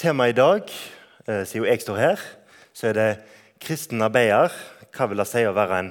[0.00, 0.70] Temaet i dag,
[1.28, 2.20] eh, siden jeg står her,
[2.72, 3.08] så er det
[3.60, 4.48] kristen arbeider.
[4.96, 5.90] Hva vil det si å være en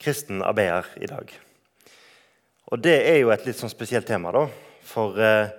[0.00, 1.28] kristen arbeider i dag?
[2.72, 4.46] Og Det er jo et litt sånn spesielt tema, da.
[4.88, 5.52] For eh,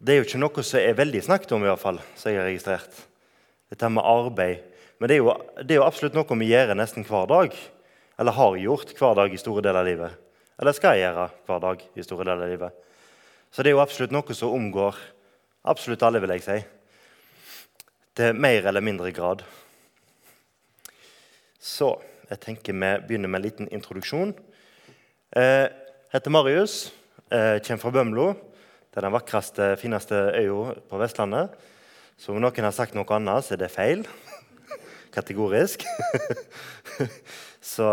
[0.00, 2.40] det er jo ikke noe som er veldig snakket om, i hvert fall, som jeg
[2.40, 3.04] har registrert.
[3.68, 4.64] Dette med arbeid.
[4.98, 7.52] Men det er, jo, det er jo absolutt noe vi gjør nesten hver dag.
[8.16, 10.18] Eller har gjort hver dag i store deler av livet.
[10.56, 12.84] Eller skal gjøre hver dag i store deler av livet.
[13.52, 14.96] Så det er jo absolutt noe som omgår
[15.64, 16.58] absolutt alle, vil jeg si.
[18.16, 19.42] Til mer eller mindre grad.
[21.60, 21.92] Så
[22.30, 24.32] jeg tenker vi begynner med en liten introduksjon.
[25.36, 25.68] Jeg eh,
[26.12, 26.92] heter Marius,
[27.30, 28.30] jeg eh, kommer fra Bømlo.
[28.90, 31.52] Det er den vakreste, fineste øya på Vestlandet.
[32.18, 34.02] Så om noen har sagt noe annet, så er det feil.
[35.16, 35.84] Kategorisk.
[37.72, 37.92] så,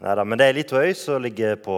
[0.00, 1.76] nei da, men det er ei lita øy som ligger på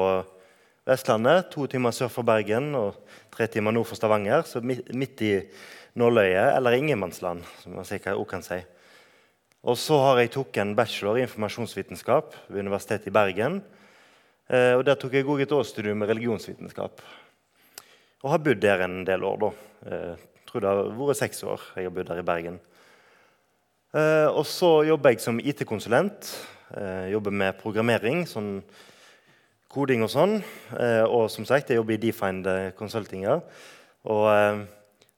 [0.86, 3.01] Vestlandet, to timer sør for Bergen og
[3.32, 4.44] tre timer nord for Stavanger.
[4.46, 5.34] Så midt i
[5.98, 8.60] nåløyet, eller ingenmannsland, som man sikkert også kan si.
[9.62, 13.60] Og så har jeg tok en bachelor i informasjonsvitenskap ved Universitetet i Bergen.
[14.50, 17.02] Eh, og Der tok jeg òg et årsstudium med religionsvitenskap.
[18.22, 19.38] Og har bodd der en del år.
[19.38, 19.50] da.
[19.86, 22.58] Jeg eh, tror det har vært seks år jeg har bodd der i Bergen.
[23.94, 26.48] Eh, og så jobber jeg som IT-konsulent.
[27.12, 28.26] Jobber med programmering.
[28.26, 28.62] sånn
[29.72, 30.36] koding og sånn.
[30.76, 33.24] Eh, og som sagt, jeg jobber i Defined Consulting.
[33.28, 34.62] Og eh,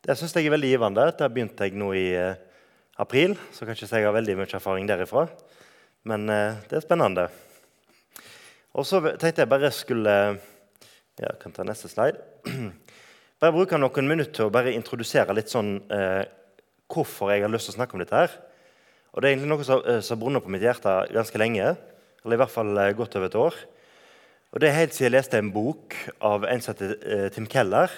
[0.06, 1.08] det syns jeg er veldig givende.
[1.18, 2.38] Der begynte jeg nå i eh,
[3.02, 5.26] april, så kanskje jeg har veldig mye erfaring derifra.
[6.06, 7.24] Men det er spennende.
[8.76, 10.14] Og så tenkte jeg bare skulle
[11.14, 12.20] ja, jeg kan ta neste slide.
[13.42, 16.22] Bare bruke noen minutter til å bare introdusere litt sånn eh,
[16.90, 18.14] hvorfor jeg har lyst til å snakke om dette.
[18.14, 18.34] her.
[19.12, 21.74] Og Det er egentlig noe som har brunnet på mitt hjerte ganske lenge.
[22.22, 23.58] Eller i hvert fall godt over et år.
[24.54, 27.46] Og Det er helt siden jeg leste en bok av en som heter eh, Tim
[27.50, 27.90] Keller,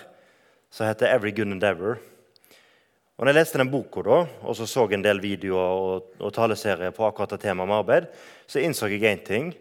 [0.72, 1.98] som heter 'Every Good Endeavor'.
[3.18, 6.32] Og når jeg leste den boka da, og så så en del videoer og, og
[6.32, 8.06] taleserier på akkurat det temaet med arbeid,
[8.46, 9.54] så innså jeg én ting.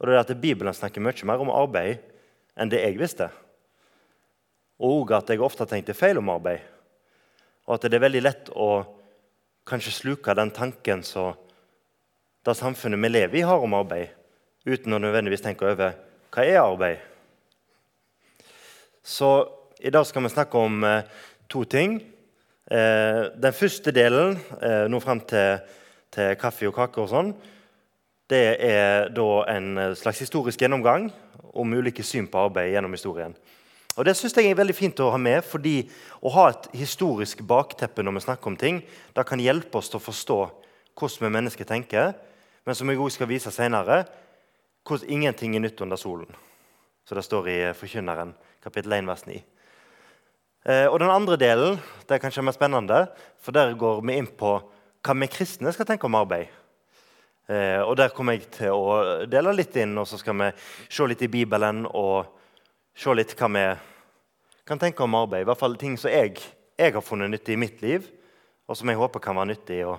[0.00, 1.98] Og det er at Bibelen snakker mye mer om arbeid
[2.56, 3.30] enn det jeg visste.
[4.80, 6.58] Og at jeg ofte tenkte feil om arbeid.
[7.68, 8.86] Og at det er veldig lett å
[9.66, 11.34] kanskje sluke den tanken som
[12.44, 14.08] det samfunnet vi lever i, har om arbeid,
[14.66, 17.00] uten å nødvendigvis tenke over hva er arbeid?
[19.02, 19.30] Så
[19.82, 21.06] I dag skal vi snakke om eh,
[21.50, 21.96] to ting.
[22.70, 25.58] Eh, den første delen, eh, nå frem til,
[26.12, 27.32] til, kaffe og kake og sånn,
[28.30, 31.08] det er da en slags historisk gjennomgang
[31.58, 33.34] om ulike syn på arbeid gjennom historien.
[33.96, 35.82] Og Det synes jeg er veldig fint å ha med, fordi
[36.22, 38.84] å ha et historisk bakteppe når vi snakker om ting,
[39.16, 40.40] det kan hjelpe oss til å forstå
[40.94, 42.12] hvordan vi mennesker tenker,
[42.62, 44.04] men som jeg også skal vise senere,
[44.90, 46.28] hvordan ingenting er nytt under solen.
[47.06, 49.40] Så det står i Forkynneren, kapittel 1, vers 9.
[50.66, 53.06] Eh, og Den andre delen det er kanskje mer spennende,
[53.40, 54.58] for der går vi inn på
[55.00, 56.50] hva vi kristne skal tenke om arbeid.
[57.48, 60.50] Eh, og Der kommer jeg til å dele litt inn, og så skal vi
[60.88, 62.36] se litt i Bibelen og
[62.94, 63.66] se litt hva vi
[64.66, 65.42] kan tenke om arbeid.
[65.42, 66.36] I hvert fall ting som jeg,
[66.78, 68.06] jeg har funnet nyttig i mitt liv,
[68.68, 69.98] og som jeg håper kan være nyttig og,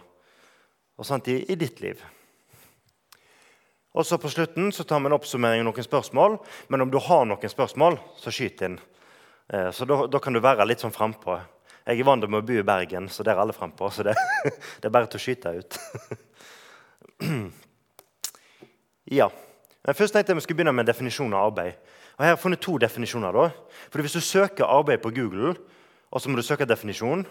[0.96, 2.00] og i, i ditt liv.
[3.94, 6.38] Og så På slutten så tar vi en oppsummering og noen spørsmål.
[6.72, 8.78] Men om du har noen spørsmål, så skyt inn.
[9.52, 11.36] Eh, så da, da kan du være litt sånn frampå.
[11.82, 13.90] Jeg er vant med å bo i Bergen, så der er alle frampå.
[13.92, 14.16] Så det,
[14.80, 15.80] det, er bare til å skyte ut.
[19.20, 19.28] ja.
[19.82, 21.76] Men først tenkte jeg vi skulle begynne med en definisjon av arbeid.
[22.16, 23.36] Og Her har jeg funnet to definisjoner.
[23.36, 23.76] da.
[23.92, 25.56] Fordi Hvis du søker arbeid på Google,
[26.12, 27.26] og så må du søke definisjon,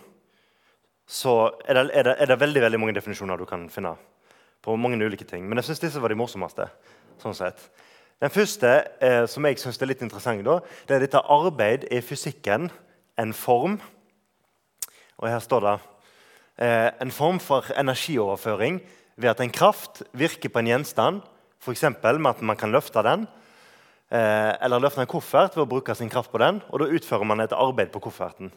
[1.09, 3.97] så er det, er det, er det veldig, veldig mange definisjoner du kan finne
[4.63, 5.47] på mange ulike ting.
[5.49, 6.69] Men jeg syns disse var de morsomste.
[7.21, 7.61] sånn sett.
[8.21, 12.01] Den første, eh, som jeg synes er litt interessant, da, det er dette arbeid i
[12.01, 12.71] fysikken
[13.19, 13.79] en form.
[15.19, 15.75] Og her står det
[16.59, 18.81] eh, en form for energioverføring
[19.17, 21.21] ved at en kraft virker på en gjenstand,
[21.61, 21.83] f.eks.
[22.03, 23.27] med at man kan løfte den,
[24.11, 27.25] eh, eller løfte en koffert ved å bruke sin kraft på den, og da utfører
[27.25, 28.53] man et arbeid på kofferten.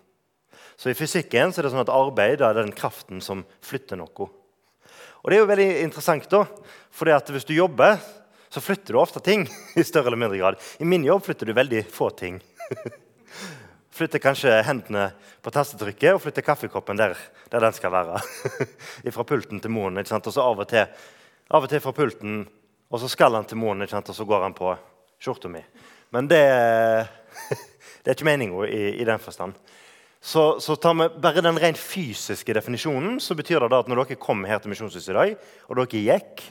[0.75, 4.31] Så I fysikken så er det sånn at arbeid er den kraften som flytter noe.
[5.23, 6.43] Og det er jo veldig interessant, da,
[7.15, 7.95] at hvis du jobber,
[8.51, 9.45] så flytter du ofte ting
[9.79, 10.59] i større eller mindre grad.
[10.83, 12.41] I min jobb flytter du veldig få ting.
[13.97, 15.07] flytter kanskje hendene
[15.43, 17.15] på tastetrykket og flytter kaffekoppen der,
[17.49, 18.19] der den skal være.
[19.15, 20.01] fra pulten til moen.
[20.01, 20.91] Og så av og, til,
[21.49, 22.41] av og til fra pulten,
[22.91, 24.75] og så skal han til månen, og så går han på
[25.23, 25.63] skjorta mi.
[26.11, 26.43] Men det,
[28.03, 29.55] det er ikke meninga i, i den forstand.
[30.23, 34.05] Så, så, tar vi bare den rent fysiske definisjonen, så betyr det da at når
[34.05, 35.33] dere kom her til Misjonshuset i dag,
[35.67, 36.43] og dere gikk,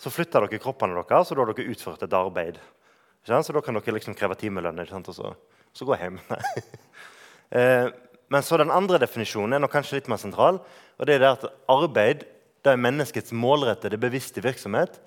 [0.00, 2.58] så flytta dere kroppene deres, og da har dere utført et arbeid.
[3.22, 5.34] Så da kan dere liksom kreve timelønn og så,
[5.72, 6.20] så gå hjem.
[7.50, 7.88] Eh,
[8.30, 10.60] men så den andre definisjonen er nok kanskje litt mer sentral.
[10.62, 12.20] og det er det at Arbeid
[12.62, 15.00] det er menneskets målrettede, bevisste virksomhet.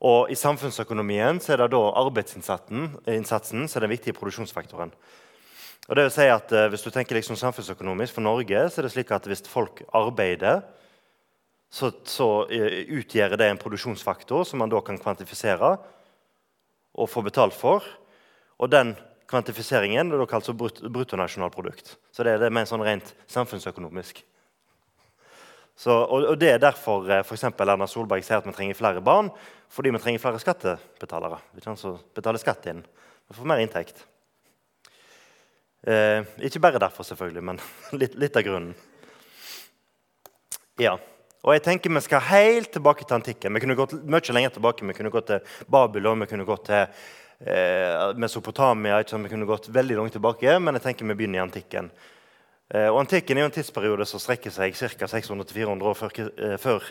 [0.00, 4.94] Og i samfunnsøkonomien så er det da arbeidsinnsatsen som er den viktige produksjonsfaktoren.
[5.88, 8.86] Og det vil si at eh, Hvis du tenker liksom samfunnsøkonomisk for Norge, så er
[8.86, 10.62] det slik at hvis folk arbeider,
[11.70, 15.76] så, så eh, utgjør det en produksjonsfaktor som man da kan kvantifisere
[16.98, 17.84] og få betalt for.
[18.58, 18.94] Og den
[19.28, 21.96] kvantifiseringen er da kalt brut bruttonasjonalprodukt.
[22.12, 24.24] Så det det mer sånn rent samfunnsøkonomisk.
[25.78, 29.00] Så, og, og, Det er derfor eh, for Erna Solberg sier at vi trenger flere
[29.00, 29.30] barn.
[29.68, 31.38] Fordi vi trenger flere skattebetalere.
[31.54, 32.80] Vi kan altså betale skatt inn.
[33.28, 34.06] Vi får mer inntekt.
[35.88, 37.60] Eh, ikke bare derfor, selvfølgelig, men
[38.00, 38.74] litt, litt, av grunnen.
[40.78, 40.98] Ja,
[41.42, 43.54] og jeg tenker Vi skal helt tilbake til antikken.
[43.54, 44.84] Vi kunne gått mye lenger tilbake.
[44.84, 49.00] Vi kunne gått til Babylon, vi kunne gått til eh, Mesopotamia.
[49.00, 51.90] Vi kunne gått veldig langt tilbake, men jeg tenker vi begynner i antikken.
[52.74, 55.08] Eh, og Antikken er jo en tidsperiode som strekker seg ca.
[55.08, 56.84] 600-400 år før, eh, før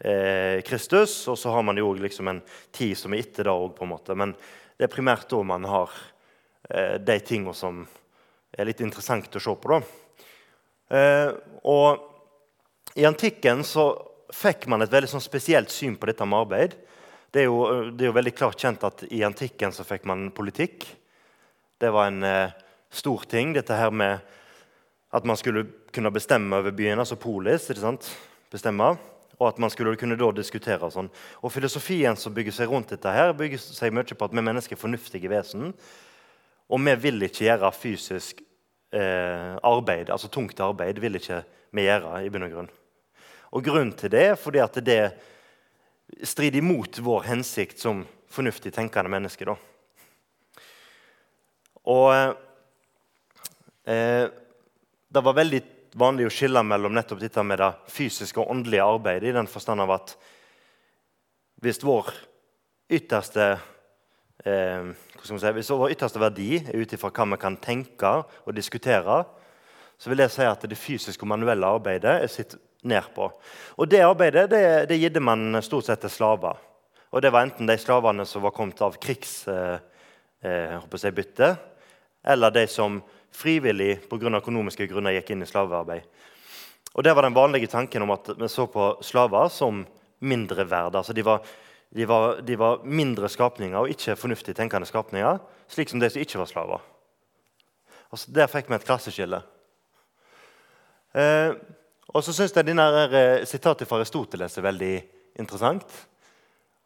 [0.00, 1.20] eh, Kristus.
[1.30, 2.42] Og så har man jo liksom en
[2.74, 4.16] tid som er etter det òg, på en måte.
[4.18, 4.34] Men
[4.74, 5.94] det er primært da man har
[6.66, 7.84] eh, de tingene som
[8.60, 9.74] er litt interessant å se på.
[9.74, 9.80] da.
[10.90, 11.32] Eh,
[11.70, 13.92] og i antikken så
[14.34, 16.74] fikk man et veldig sånn spesielt syn på dette med arbeid.
[17.30, 20.32] Det er, jo, det er jo veldig klart kjent at i antikken så fikk man
[20.34, 20.86] politikk.
[21.80, 22.56] Det var en eh,
[22.90, 24.18] stor ting, dette her med
[25.14, 25.64] at man skulle
[25.94, 27.70] kunne bestemme over byen, altså polis.
[27.70, 28.10] ikke sant?
[28.50, 28.96] Bestemme,
[29.40, 30.84] Og at man skulle kunne da diskutere.
[30.84, 31.08] Og sånn.
[31.42, 34.76] Og Filosofien som bygger seg rundt dette, her, bygger seg mye på at vi mennesker
[34.76, 35.72] er fornuftige vesen.
[36.68, 38.42] Og vi vil ikke gjøre fysisk
[38.92, 40.98] eh, arbeid, altså tungt arbeid.
[40.98, 41.42] vil ikke
[41.76, 42.70] vi gjøre i bunn og grunn.
[43.50, 45.00] Og Grunnen til det er fordi at det
[46.26, 49.50] strider imot vår hensikt som fornuftig tenkende mennesker.
[49.50, 49.56] Da.
[51.90, 52.14] Og
[53.90, 54.26] eh,
[55.10, 55.62] det var veldig
[55.98, 59.82] vanlig å skille mellom nettopp dette med det fysiske og åndelige arbeidet, i den forstand
[59.82, 60.14] av at
[61.60, 62.12] hvis vår
[62.90, 63.52] ytterste
[64.44, 64.90] eh,
[65.22, 68.12] si, hvis vår ytterste verdi er ut ifra hva vi kan tenke
[68.44, 69.24] og diskutere,
[70.00, 73.28] så vil jeg si at det fysiske og manuelle arbeidet er sitt ned på.
[73.76, 76.56] Og Det arbeidet det, det gidde man stort sett til slaver.
[77.12, 79.80] Og Det var enten de slavene som var kommet av krigsbytte,
[80.42, 81.56] eh, eh,
[82.24, 83.02] eller de som
[83.32, 84.36] frivillig pga.
[84.36, 86.02] økonomiske grunner gikk inn i slavearbeid.
[86.94, 89.86] Og Det var den vanlige tanken om at vi så på slaver som
[90.20, 90.96] mindreverdige.
[90.96, 91.22] Altså de,
[91.94, 92.06] de,
[92.46, 95.40] de var, mindre skapninger og ikke fornuftig tenkende skapninger,
[95.70, 96.84] slik som de som ikke var slaver.
[98.10, 99.42] Altså Der fikk vi et klasseskille.
[101.14, 101.54] Eh,
[102.14, 104.94] og så syns jeg denne eh, sitatet fra Aristoteles er veldig
[105.38, 105.86] interessant.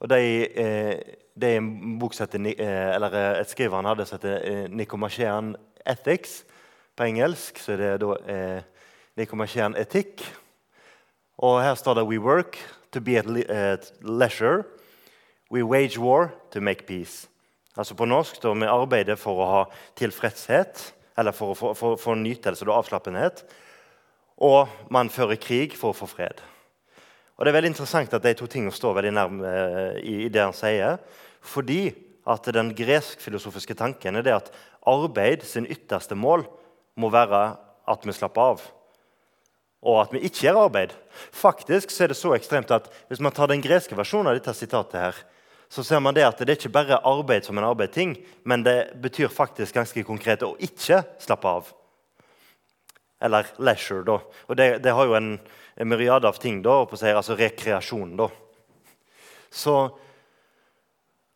[0.01, 0.99] Og det er,
[1.33, 5.55] det er en bok sette, eh, eller et skriver han hadde som heter Nicomachean
[5.87, 6.43] ethics.
[6.97, 8.63] På engelsk så er det da eh,
[9.19, 10.23] Nicomachean etikk.
[11.43, 12.59] Og her står det 'We work
[12.93, 14.65] to be at leisure'.
[15.55, 17.29] 'We wage war to make peace'.
[17.77, 19.63] Altså På norsk da vi arbeider for å ha
[19.95, 23.45] tilfredshet, eller for å få, nytelse og avslappenhet.
[24.43, 26.43] Og man fører krig for å få fred.
[27.37, 30.43] Og Det er veldig interessant at de to tingene står veldig nærme eh, i det
[30.43, 30.99] han sier.
[31.43, 31.95] Fordi
[32.27, 34.51] at den gresk-filosofiske tanken er det at
[34.87, 36.47] arbeid sin ytterste mål
[36.97, 37.57] må være
[37.87, 38.65] at vi slapper av.
[39.85, 40.95] Og at vi ikke gjør arbeid.
[41.31, 44.55] Faktisk så er det så ekstremt at Hvis man tar den greske versjonen av dette
[44.57, 45.15] sitatet, her,
[45.75, 48.13] så ser man det at det er ikke bare arbeid som en arbeidsting,
[48.47, 51.73] men det betyr faktisk ganske konkret å ikke slappe av.
[53.19, 54.21] Eller leisure, da.
[54.47, 55.33] Og det, det har jo en,
[55.75, 58.15] en myriade av ting, da, på seg, altså rekreasjon.
[58.23, 58.29] da.
[59.51, 59.75] Så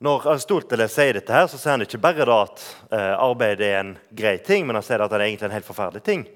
[0.07, 2.63] når Aristoteles sier dette, her, så sier han ikke bare at
[2.95, 3.93] eh, arbeid er en
[4.23, 6.27] grei ting, men han sier at det er egentlig en helt forferdelig ting.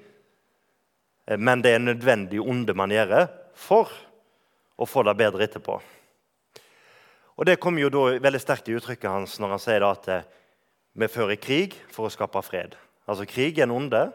[1.23, 3.95] Eh, men det er en nødvendig onde man gjør for
[4.75, 5.79] å få det bedre etterpå.
[7.37, 10.25] Og Det kommer jo da veldig sterkt i uttrykket hans når han sier at eh,
[10.93, 12.75] vi fører krig for å skape fred.
[13.09, 14.05] Altså Krig er en onde,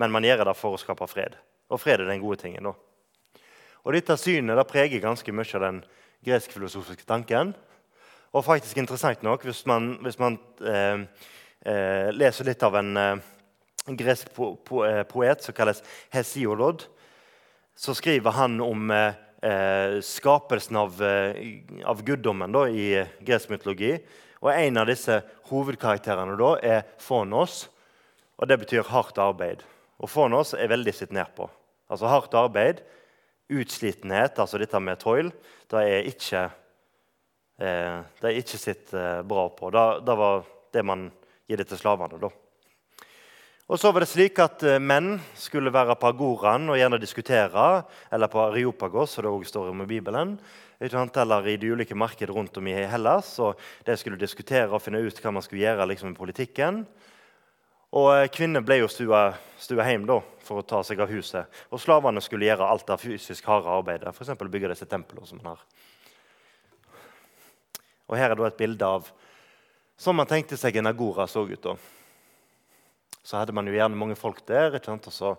[0.00, 1.36] men man gjør det for å skape fred.
[1.68, 2.70] Og fred er den gode tingen.
[2.70, 2.72] da.
[3.84, 5.82] Og Dette synet det preger ganske mye av den
[6.24, 7.52] gresk-filosofiske tanken.
[8.32, 11.04] Og faktisk interessant nok, hvis man, hvis man eh,
[11.64, 13.20] eh, leser litt av en eh,
[13.96, 15.80] gresk po po eh, poet som kalles
[16.12, 16.84] Hesiolod,
[17.76, 21.02] så skriver han om eh, eh, skapelsen av,
[21.84, 23.96] av guddommen da, i gresk mytologi.
[24.42, 25.18] Og En av disse
[25.50, 27.66] hovedkarakterene da, er Fonos,
[28.38, 29.64] og det betyr hardt arbeid.
[29.98, 31.48] Og Fonos er veldig sitt ned på.
[31.90, 32.82] Altså hardt arbeid,
[33.48, 35.30] utslitenhet, altså dette med toil,
[35.72, 36.42] det er ikke
[37.58, 39.72] eh, de ikke sitt eh, bra på.
[39.74, 40.44] Det, det, var
[40.76, 41.08] det man
[41.48, 42.20] gir det til slavene.
[42.20, 42.30] da.
[43.68, 47.64] Og så var det slik at eh, Menn skulle være på agoraen og gjerne diskutere,
[48.08, 50.38] eller på Areopagos, som det også står om i Bibelen,
[50.80, 53.34] eller i de ulike markedene rundt om i Hellas.
[53.44, 56.86] og De skulle diskutere og finne ut hva man skulle gjøre liksom, i politikken.
[57.92, 60.16] Og eh, Kvinner ble jo stua, stua hjem da,
[60.48, 61.60] for å ta seg av huset.
[61.68, 64.32] Og slavene skulle gjøre alt av fysisk harde arbeidet, f.eks.
[64.48, 65.28] bygge disse templene.
[65.28, 65.68] som man har.
[68.08, 69.12] Og Her er da et bilde av
[69.98, 71.60] som man tenkte seg en agora så ut.
[71.60, 71.76] da
[73.28, 74.78] så hadde man jo gjerne mange folk der.
[74.78, 75.06] ikke sant?
[75.10, 75.34] Og så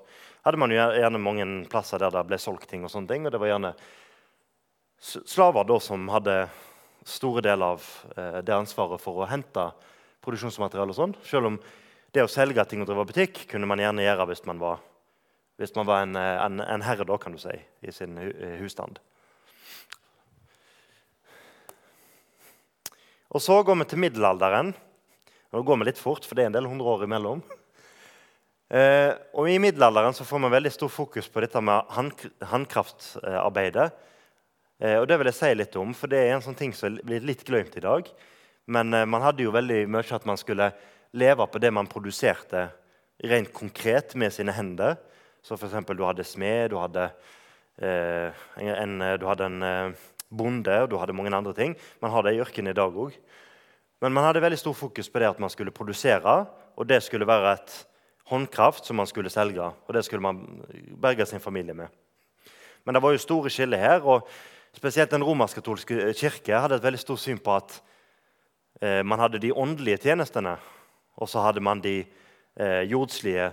[0.46, 2.84] hadde man jo gjerne mange plasser der det ble solgt ting.
[2.86, 3.74] Og sånne ting, og det var gjerne
[5.02, 6.36] slaver da som hadde
[7.10, 9.66] store deler av eh, det ansvaret for å hente
[10.22, 10.94] produksjonsmateriale.
[10.94, 11.18] og sånn.
[11.26, 11.60] Selv om
[12.14, 14.84] det å selge ting og drive butikk kunne man gjerne gjøre hvis man var,
[15.58, 18.22] hvis man var en, eh, en, en, herre da, kan du si, i sin
[18.62, 19.02] husstand.
[23.34, 24.76] Og Så går vi til middelalderen.
[25.50, 27.42] Nå går vi litt fort, for det er en del hundre år imellom.
[28.70, 32.14] Eh, og I middelalderen så får man veldig stor fokus på dette med hand.
[34.80, 37.00] Eh, og det vil jeg si litt om, for det er en sånn ting som
[37.02, 38.12] blir litt glemt i dag.
[38.70, 40.70] Men eh, man hadde jo veldig mye at man skulle
[41.18, 42.68] leve på det man produserte
[43.26, 45.00] rent konkret med sine hender.
[45.42, 45.74] Så f.eks.
[45.90, 47.10] du hadde smed, du hadde,
[47.82, 51.74] eh, en, du hadde en eh, bonde og du hadde mange andre ting.
[52.04, 53.18] Man har det i yrkene i dag òg.
[54.00, 56.44] Men man hadde veldig stor fokus på det at man skulle produsere,
[56.80, 57.74] og det skulle være et
[58.30, 59.66] håndkraft som man skulle selge.
[59.88, 60.44] Og det skulle man
[61.02, 61.88] berge sin familie med.
[62.86, 64.06] Men det var jo store skiller her.
[64.06, 64.28] og
[64.74, 67.80] Spesielt den romersk-katolske kirke hadde et veldig stort syn på at
[68.82, 70.56] eh, man hadde de åndelige tjenestene,
[71.18, 73.50] og så hadde man de eh, jordslige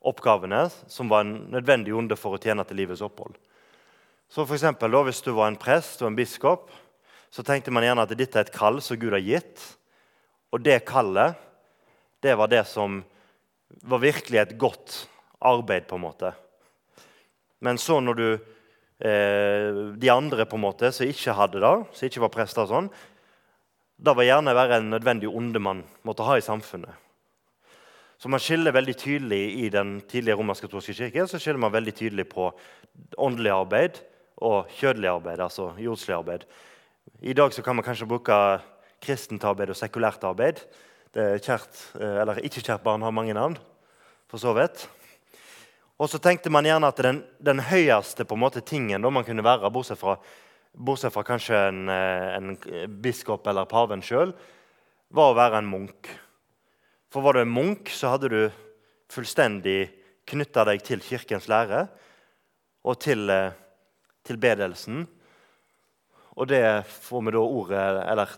[0.00, 3.34] oppgavene som var en nødvendig onde for å tjene til livets opphold.
[4.30, 6.70] Så for eksempel, da, Hvis du var en prest og en biskop,
[7.30, 9.58] så tenkte man gjerne at dette er et kall som Gud har gitt.
[10.54, 11.34] Og det kallet
[12.22, 13.00] det var det som
[13.82, 15.04] var virkelig et godt
[15.40, 16.32] arbeid, på en måte.
[17.60, 22.08] Men så når du eh, De andre på en måte som ikke hadde det, som
[22.08, 22.90] ikke var prester, og sånn,
[24.00, 26.92] det var gjerne være en nødvendig onde man måtte ha i samfunnet.
[28.20, 32.26] Så man skiller veldig tydelig I den tidlige romersk-katolske kirke så skiller man veldig tydelig
[32.28, 32.50] på
[33.16, 34.00] åndelig arbeid
[34.40, 36.44] og kjødelig arbeid, altså jordslig arbeid.
[37.20, 38.36] I dag så kan man kanskje bruke
[39.00, 40.60] kristent arbeid og sekulært arbeid.
[41.10, 43.56] Det er kjært, eh, eller ikke kjært barn har mange navn,
[44.30, 44.84] for så vidt.
[45.98, 49.98] Og så tenkte man gjerne at den, den høyeste måte, tingen man kunne være, bortsett
[49.98, 50.14] fra,
[50.72, 52.56] bortsett fra kanskje en, eh, en,
[53.02, 54.30] biskop eller paven sjøl,
[55.10, 56.06] var å være en munk.
[57.10, 58.42] For var du en munk, så hadde du
[59.10, 59.90] fullstendig
[60.30, 61.88] knytta deg til kirkens lære
[62.86, 63.50] og til eh,
[64.22, 65.08] tilbedelsen.
[66.38, 66.62] Og det,
[67.10, 67.82] ordet,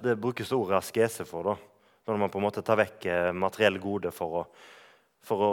[0.00, 1.52] det brukes ordet askese for.
[1.52, 1.71] da.
[2.06, 4.44] Når man på en måte tar vekk eh, materielle gode for å,
[5.22, 5.50] for å,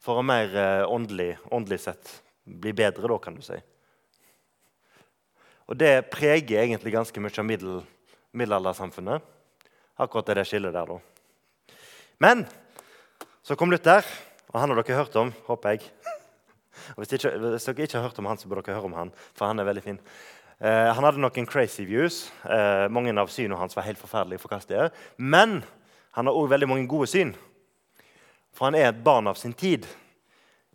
[0.00, 2.12] for å mer eh, åndelig, åndelig, sett
[2.46, 3.58] bli bedre, da, kan du si.
[5.66, 7.80] Og det preger egentlig ganske mye av middel,
[8.32, 9.34] middelaldersamfunnet.
[9.98, 11.76] Akkurat det, det skillet der, da.
[12.22, 12.46] Men
[13.44, 14.06] så kom Luther,
[14.52, 15.90] og han har dere hørt om, håper jeg.
[16.94, 18.96] Og hvis, ikke, hvis dere ikke har hørt om han, så bør dere høre om
[18.96, 20.00] han, for han er veldig fin.
[20.56, 22.30] Eh, han hadde noen crazy views.
[22.48, 24.88] Eh, mange av synene hans var helt forferdelige forkastelige.
[25.18, 25.60] Men
[26.16, 27.34] han har òg veldig mange gode syn.
[28.56, 29.84] For han er et barn av sin tid.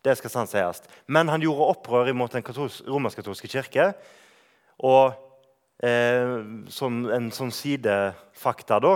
[0.06, 0.84] Det skal sant sies.
[1.10, 3.88] Men han gjorde opprør mot den romersk-katolske kirke.
[4.86, 5.18] Og
[5.82, 6.38] eh,
[6.70, 8.96] som en sånn sidefakta da,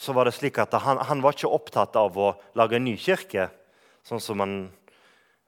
[0.00, 2.96] så var det slik at han, han, var ikke opptatt av å lage en ny
[2.96, 3.50] kirke,
[4.08, 4.54] sånn som man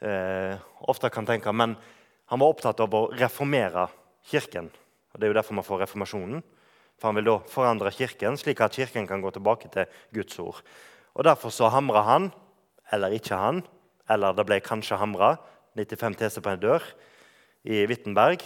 [0.04, 0.60] eh,
[0.92, 1.48] ofte kan tenke.
[1.56, 1.72] Men
[2.28, 3.88] han var opptatt av å reformere
[4.24, 4.70] Kirken.
[5.12, 6.42] Og Det er jo derfor man får reformasjonen.
[6.98, 10.62] For Han vil da forandre Kirken, slik at Kirken kan gå tilbake til Guds ord.
[11.14, 12.32] Og Derfor så hamra han,
[12.92, 13.62] eller ikke han,
[14.08, 15.36] eller det ble kanskje hamra,
[15.76, 16.82] 95 teser på en dør
[17.64, 18.42] i Wittenberg.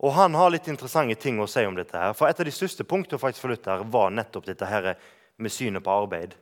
[0.00, 1.96] Og Han har litt interessante ting å si om dette.
[1.96, 2.12] her.
[2.12, 4.96] For Et av de største punktene faktisk for Luther var nettopp dette her
[5.38, 6.34] med synet på arbeid.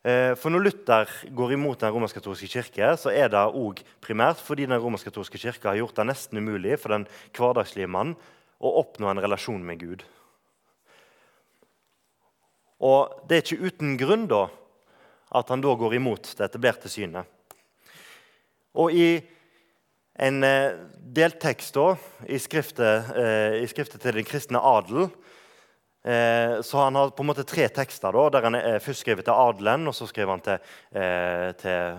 [0.00, 4.64] Eh, for Når Luther går imot den romersk-katolske kirke, så er det òg primært fordi
[4.64, 7.04] den romersk-katolske kirke har gjort det nesten umulig for den
[7.36, 8.14] hverdagslige mann
[8.60, 10.06] å oppnå en relasjon med Gud.
[12.80, 14.46] Og Det er ikke uten grunn da,
[15.36, 17.28] at han da går imot det etablerte synet.
[18.72, 19.20] Og I
[20.16, 21.92] en eh, deltekst da,
[22.24, 25.10] i skriftet, eh, i skriftet til den kristne adel
[26.04, 28.12] Eh, så han har på en måte tre tekster.
[28.12, 30.58] Da, der Han er først skriver til adelen, og så skriver han til,
[30.96, 31.98] eh, til,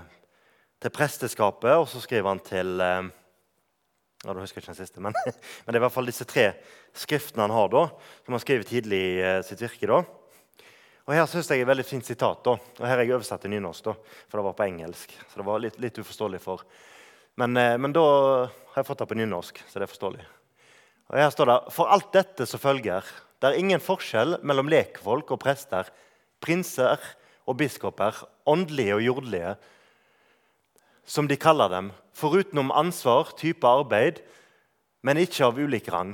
[0.82, 3.12] til, presteskapet, og så skriver han til eh,
[4.22, 6.52] ja, da husker ikke den siste, men, men, det er i hvert fall disse tre
[6.94, 7.88] skriftene han har, da,
[8.26, 9.90] som han skriver tidlig i sitt virke.
[9.90, 10.04] da.
[11.08, 12.44] Og Her synes jeg er et veldig fint sitat.
[12.46, 12.52] da.
[12.52, 13.96] Og Her har jeg oversatt til nynorsk, da,
[14.30, 15.16] for det var på engelsk.
[15.28, 16.62] Så det var litt, litt uforståelig for.
[17.42, 18.04] Men, eh, men, da
[18.46, 20.26] har jeg fått det på nynorsk, så det er forståelig.
[21.12, 23.04] Og Her står det For alt dette som følger,
[23.42, 25.88] det er ingen forskjell mellom lekfolk og prester,
[26.42, 27.02] prinser
[27.50, 29.56] og biskoper, åndelige og jordlige,
[31.06, 34.22] som de kaller dem, forutenom ansvar, type arbeid,
[35.02, 36.14] men ikke av ulik rang.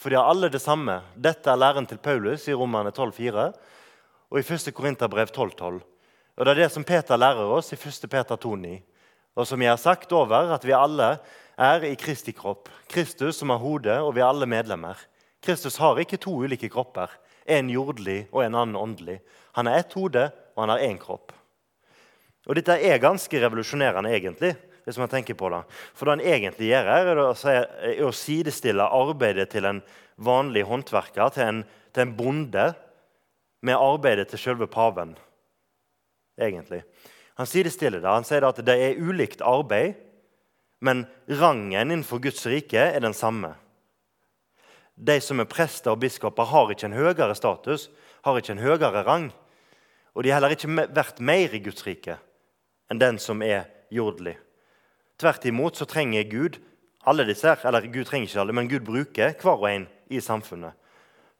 [0.00, 0.96] For de har alle det samme.
[1.14, 3.44] Dette er læren til Paulus i Romane 12,4
[4.32, 4.72] og i 1.
[4.74, 5.78] Korinterbrev 12,12.
[6.34, 8.08] Og det er det som Peter lærer oss i 1.
[8.10, 8.78] Peter 2,9.
[9.36, 11.18] Og som jeg har sagt over, at vi alle
[11.58, 12.70] er i Kristi kropp.
[12.90, 14.98] Kristus som har hodet, og vi er alle medlemmer.
[15.44, 17.12] Kristus har ikke to ulike kropper,
[17.44, 19.18] en jordlig og en annen åndelig.
[19.58, 21.34] Han har ett hode, og han har én kropp.
[22.48, 25.62] Og Dette er ganske revolusjonerende, egentlig hvis man tenker på det.
[25.96, 29.80] For det han egentlig gjør, er å sidestille arbeidet til en
[30.20, 31.62] vanlig håndverker, til en,
[31.94, 32.66] til en bonde,
[33.64, 35.14] med arbeidet til selve paven.
[36.36, 36.82] egentlig.
[37.40, 38.10] Han sidestiller det.
[38.10, 39.94] Han sier at det er ulikt arbeid,
[40.84, 41.06] men
[41.40, 43.54] rangen innenfor Guds rike er den samme.
[44.94, 47.88] De som er prester og biskoper, har ikke en høyere status,
[48.24, 49.32] har ikke en høyere rang.
[50.14, 52.20] Og de har heller ikke vært mer i Guds rike
[52.92, 54.36] enn den som er jordelig.
[55.18, 56.58] Tvert imot så trenger Gud
[57.08, 60.76] alle disse, eller Gud trenger ikke alle, men Gud bruker hver og en i samfunnet.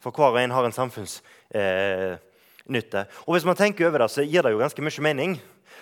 [0.02, 2.20] For hver og en har en samfunnsnytte.
[3.04, 5.38] Eh, og hvis man tenker over det, så gir det jo ganske mye mening.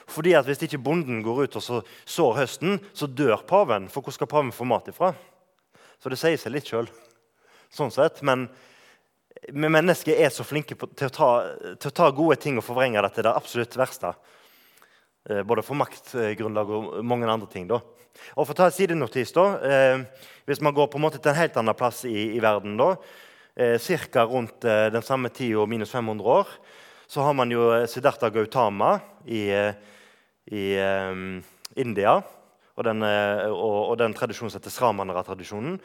[0.06, 3.88] Fordi at Hvis ikke bonden går ut og så sår høsten, så dør paven.
[3.88, 5.14] For hvor skal paven få mat ifra?
[6.02, 6.90] Så det sier seg litt sjøl.
[7.72, 8.20] Sånn sett.
[8.26, 8.46] Men,
[9.48, 11.30] vi mennesker er så flinke på, til, å ta,
[11.80, 14.12] til, å ta, gode ting og forvrenge det til det absolutt verste.
[15.30, 17.66] Eh, både for maktgrunnlag og mange andre ting.
[17.70, 17.80] Da.
[18.36, 21.30] Og for å ta en sidenotis, da, eh, Hvis man går på en måte til
[21.30, 22.96] en helt annen plass i, i verden, da,
[23.56, 24.24] eh, ca.
[24.26, 26.48] rundt den samme tida, minus 500 år,
[27.06, 29.52] så har man jo Siddhartha Gautama i,
[30.50, 30.64] i
[31.76, 32.22] India.
[32.74, 35.78] Og den, og, og den tradisjonen som heter sramanara-tradisjonen.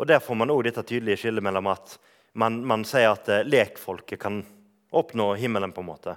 [0.00, 1.98] Og Der får man også dette tydelige skillet mellom at
[2.40, 4.38] man, man sier at lekfolket kan
[4.96, 5.74] oppnå himmelen.
[5.76, 6.14] på en måte.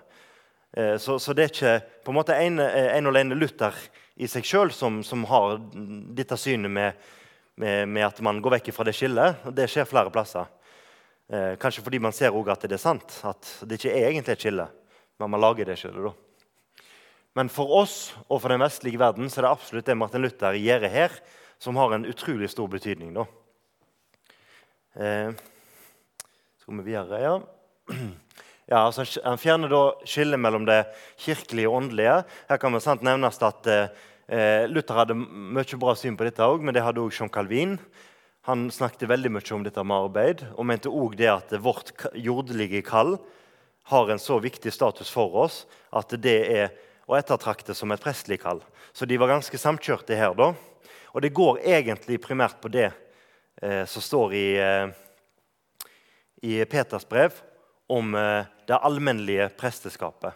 [0.72, 1.74] Eh, så, så, det er ikke
[2.06, 3.76] på en måte en, eh, og alene Luther
[4.16, 5.60] i seg sjøl som, som, har
[6.16, 7.04] dette synet med,
[7.60, 9.44] med, med, at man går vekk fra det skillet.
[9.52, 10.48] Det skjer flere plasser.
[11.28, 14.38] Eh, kanskje fordi man ser også at det er sant, at det ikke er egentlig
[14.38, 14.72] et skille.
[15.20, 16.08] Men man lager det skillet.
[16.08, 16.88] da.
[17.36, 20.56] Men for oss og for den vestlige verden så er det absolutt det Martin Luther
[20.56, 21.24] gjør her,
[21.60, 23.12] som har en utrolig stor betydning.
[23.14, 23.28] da.
[24.94, 25.32] Eh,
[26.62, 27.40] skal vi videre, ja.
[28.64, 30.86] Ja, altså Han fjerner da skillet mellom det
[31.20, 32.22] kirkelige og åndelige.
[32.48, 36.64] Her kan det sant nevnes at eh, Luther hadde mye bra syn på dette òg,
[36.64, 37.76] men det hadde òg Jean Calvin.
[38.48, 42.82] Han snakket veldig mye om dette med arbeid og mente òg det at vårt jordelige
[42.88, 43.18] kall
[43.92, 46.72] har en så viktig status for oss at det er
[47.04, 48.64] å ettertrakte som et prestelig kall.
[48.96, 50.32] Så de var ganske samkjørte her.
[50.40, 50.54] da.
[51.12, 53.03] Og det går egentlig primært på det eh,
[53.62, 54.88] som står i, eh,
[56.42, 57.34] i Peters brev
[57.88, 60.34] om eh, det allmennlige presteskapet.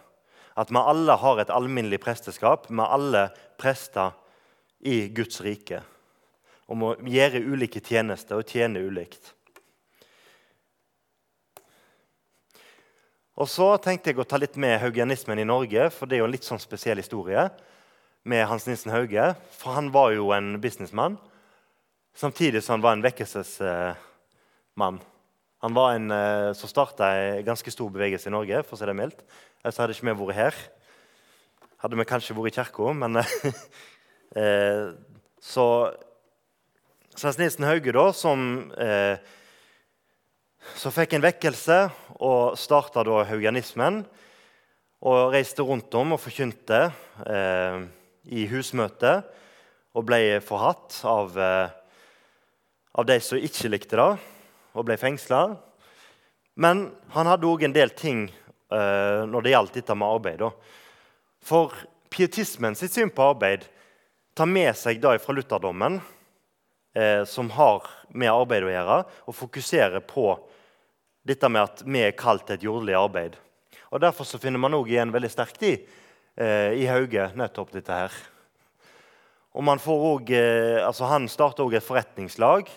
[0.54, 3.28] At vi alle har et alminnelig presteskap med alle
[3.60, 4.14] prester
[4.80, 5.82] i Guds rike.
[6.68, 9.34] Om å gjøre ulike tjenester og tjene ulikt.
[13.38, 16.26] Og så tenkte jeg å ta litt med haugianismen i Norge, for det er jo
[16.26, 17.46] en litt sånn spesiell historie
[18.26, 19.30] med Hans Nilsen Hauge.
[19.54, 21.16] For han var jo en businessmann,
[22.18, 24.98] samtidig som han var en vekkelsesmann.
[25.62, 28.62] Han var en uh, som starta en ganske stor bevegelse i Norge.
[28.66, 29.24] for å si det mildt.
[29.62, 30.54] Ellers hadde ikke vi vært her.
[31.82, 34.90] Hadde vi kanskje vært i kirka, men uh,
[35.38, 35.64] Så
[37.18, 38.38] Svens Nilsen Hauge, da, som
[38.78, 39.16] eh,
[40.78, 41.78] så fikk en vekkelse
[42.18, 44.02] og starta da haugianismen.
[45.06, 46.80] Og reiste rundt om og forkynte
[48.26, 49.14] i husmøte.
[49.94, 51.38] Og ble forhatt av,
[52.92, 54.10] av de som ikke likte det
[54.78, 55.42] og ble fengsla.
[56.58, 58.26] Men han hadde òg en del ting
[58.72, 60.42] uh, når det gjaldt dette med arbeid.
[60.42, 60.50] Da.
[61.44, 61.74] For
[62.10, 63.66] pietismen sitt syn på arbeid
[64.38, 66.00] tar med seg da fra lutherdommen,
[66.98, 70.32] uh, som har med arbeid å gjøre, og fokuserer på
[71.28, 73.38] dette med at vi er kalt et jordelig arbeid.
[73.92, 75.76] Og Derfor så finner man òg igjen veldig sterkt i,
[76.40, 78.18] uh, i Hauge nettopp dette her.
[79.58, 80.42] Og man får også,
[80.86, 82.70] altså Han starta òg et forretningslag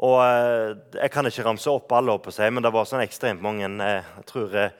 [0.00, 3.42] og eh, Jeg kan ikke ramse opp alle, opp seg, men det var sånn ekstremt
[3.44, 3.68] mange.
[3.68, 4.72] Eh, jeg tror, eh,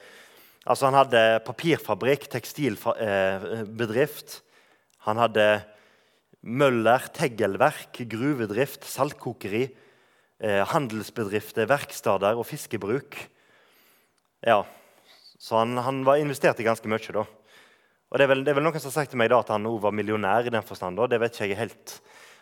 [0.64, 4.40] altså Han hadde papirfabrikk, tekstilbedrift.
[5.09, 5.47] Han hadde
[6.40, 9.66] møller, teggelverk, gruvedrift, saltkokeri,
[10.40, 13.19] handelsbedrifter, verksteder og fiskebruk.
[14.40, 14.62] Ja,
[15.40, 17.12] Så han, han var investert i ganske mye.
[17.12, 17.25] da.
[18.11, 19.53] Og det er, vel, det er vel Noen som har sagt til meg da at
[19.55, 20.46] han var millionær.
[20.46, 20.99] i den forstand.
[20.99, 21.07] Da.
[21.07, 21.92] Det vet ikke jeg helt,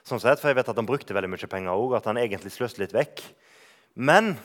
[0.08, 1.98] sånn sett, for jeg vet at han brukte veldig mye penger òg.
[1.98, 3.20] At han egentlig sløste litt vekk.
[3.94, 4.38] Men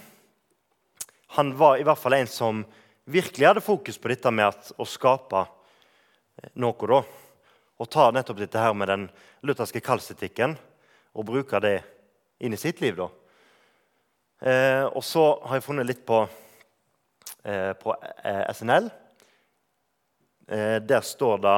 [1.38, 2.66] han var i hvert fall en som
[3.08, 5.46] virkelig hadde fokus på dette med at, å skape
[6.60, 6.90] noe.
[6.92, 7.02] da.
[7.80, 9.08] Og ta nettopp dette her med den
[9.48, 10.58] lutherske kalsetikken
[11.14, 11.78] og bruke det
[12.44, 13.00] inn i sitt liv.
[13.00, 13.08] da.
[14.44, 16.20] Eh, og så har jeg funnet litt på,
[17.48, 18.92] eh, på eh, SNL.
[20.48, 21.58] Eh, der står det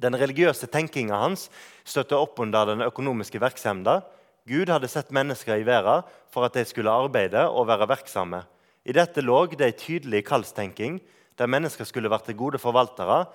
[0.00, 1.48] den religiøse tenkinga hans
[1.84, 4.02] støtter opp under den økonomiske virksomheten.
[4.48, 8.42] Gud hadde sett mennesker i verden for at de skulle arbeide og være verksomme.
[8.84, 10.98] I dette lå det ei tydelig kallstenking,
[11.36, 13.26] der mennesker skulle vært gode forvaltere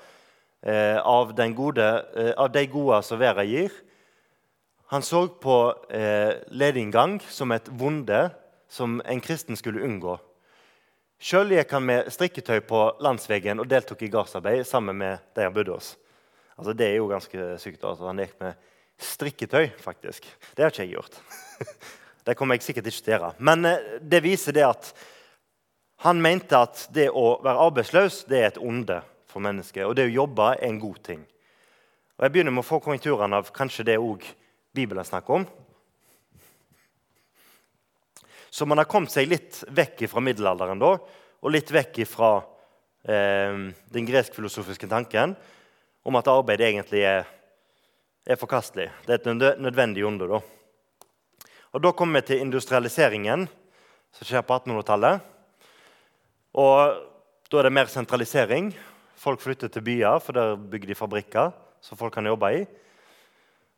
[0.65, 1.85] eh, av, gode,
[2.17, 3.71] eh, av, de gode som verden gir.
[4.93, 5.57] Han så på
[5.89, 8.27] eh, ledinngang som et vonde
[8.69, 10.17] som en kristen skulle unngå.
[11.21, 15.53] Sjøl gikk han med strikketøy på landsveggen og deltok i gardsarbeid sammen med de han
[15.55, 15.93] bodde hos.
[16.55, 17.83] Altså, det er jo ganske sykt.
[17.83, 18.07] Altså.
[18.09, 18.55] Han gikk med
[19.01, 20.27] strikketøy, faktisk.
[20.55, 21.19] Det har ikke jeg gjort.
[22.27, 23.33] det kommer jeg sikkert ikke til å gjøre.
[23.47, 24.91] Men eh, det viser det at
[26.03, 28.99] han mente at det å være arbeidsløs det er et onde
[29.31, 29.85] for mennesket.
[29.87, 31.23] Og det å jobbe er en god ting.
[32.15, 34.23] Og Jeg begynner med å få konjunkturene av kanskje det òg
[34.75, 35.47] Bibelen snakker om.
[38.55, 42.29] Så man har kommet seg litt vekk fra middelalderen da, og litt vekk fra
[43.03, 43.57] eh,
[43.91, 45.33] den gresk-filosofiske tanken
[46.07, 47.25] om at arbeid egentlig er,
[48.23, 48.85] er, forkastelig.
[49.03, 50.29] Det er et nødvendig onde.
[50.29, 50.39] Da.
[51.75, 53.43] Og da kommer vi til industrialiseringen,
[54.15, 55.25] som skjer på 1800-tallet.
[56.55, 57.11] Og
[57.51, 58.69] Da er det mer sentralisering.
[59.19, 61.51] Folk flytter til byer, for der bygger de fabrikker
[61.83, 62.63] som folk kan jobbe i.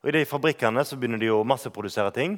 [0.04, 2.38] Og I de fabrikkene begynner de å masseprodusere ting.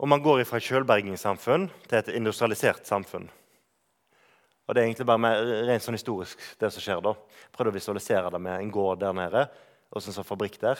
[0.00, 3.28] Og man går fra et selvbergingssamfunn til et industrialisert samfunn.
[4.66, 7.12] Og Det er egentlig bare mer, rent sånn historisk det som skjer da.
[7.52, 9.44] Prøvde å visualisere det med en gård der nede
[9.90, 10.78] og en sånn fabrikk der.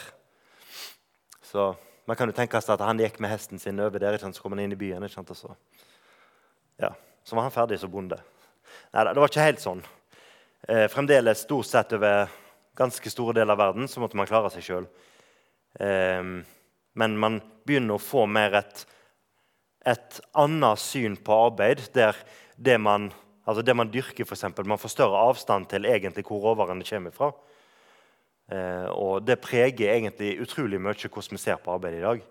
[1.43, 1.75] Så
[2.09, 4.57] Man kan jo tenke seg at han gikk med hesten sin over der, så kom
[4.57, 5.05] han inn i byen.
[5.05, 5.31] Ikke sant?
[5.31, 5.53] Og så,
[6.81, 6.89] ja,
[7.23, 8.17] så var han ferdig som bonde.
[8.91, 9.85] Nei, det var ikke helt sånn.
[10.67, 12.33] Eh, fremdeles stort sett over
[12.75, 14.89] ganske store deler av verden så måtte man klare seg sjøl.
[15.79, 16.33] Eh,
[16.99, 18.83] men man begynner å få mer et
[19.89, 22.17] et annet syn på arbeid, der
[22.57, 23.09] det man,
[23.49, 27.15] altså det man dyrker, for eksempel, man får større avstand til egentlig hvor råvarene kommer
[27.15, 27.31] fra.
[28.51, 32.23] Eh, og det preger egentlig utrolig mye hvordan vi ser på arbeid i dag.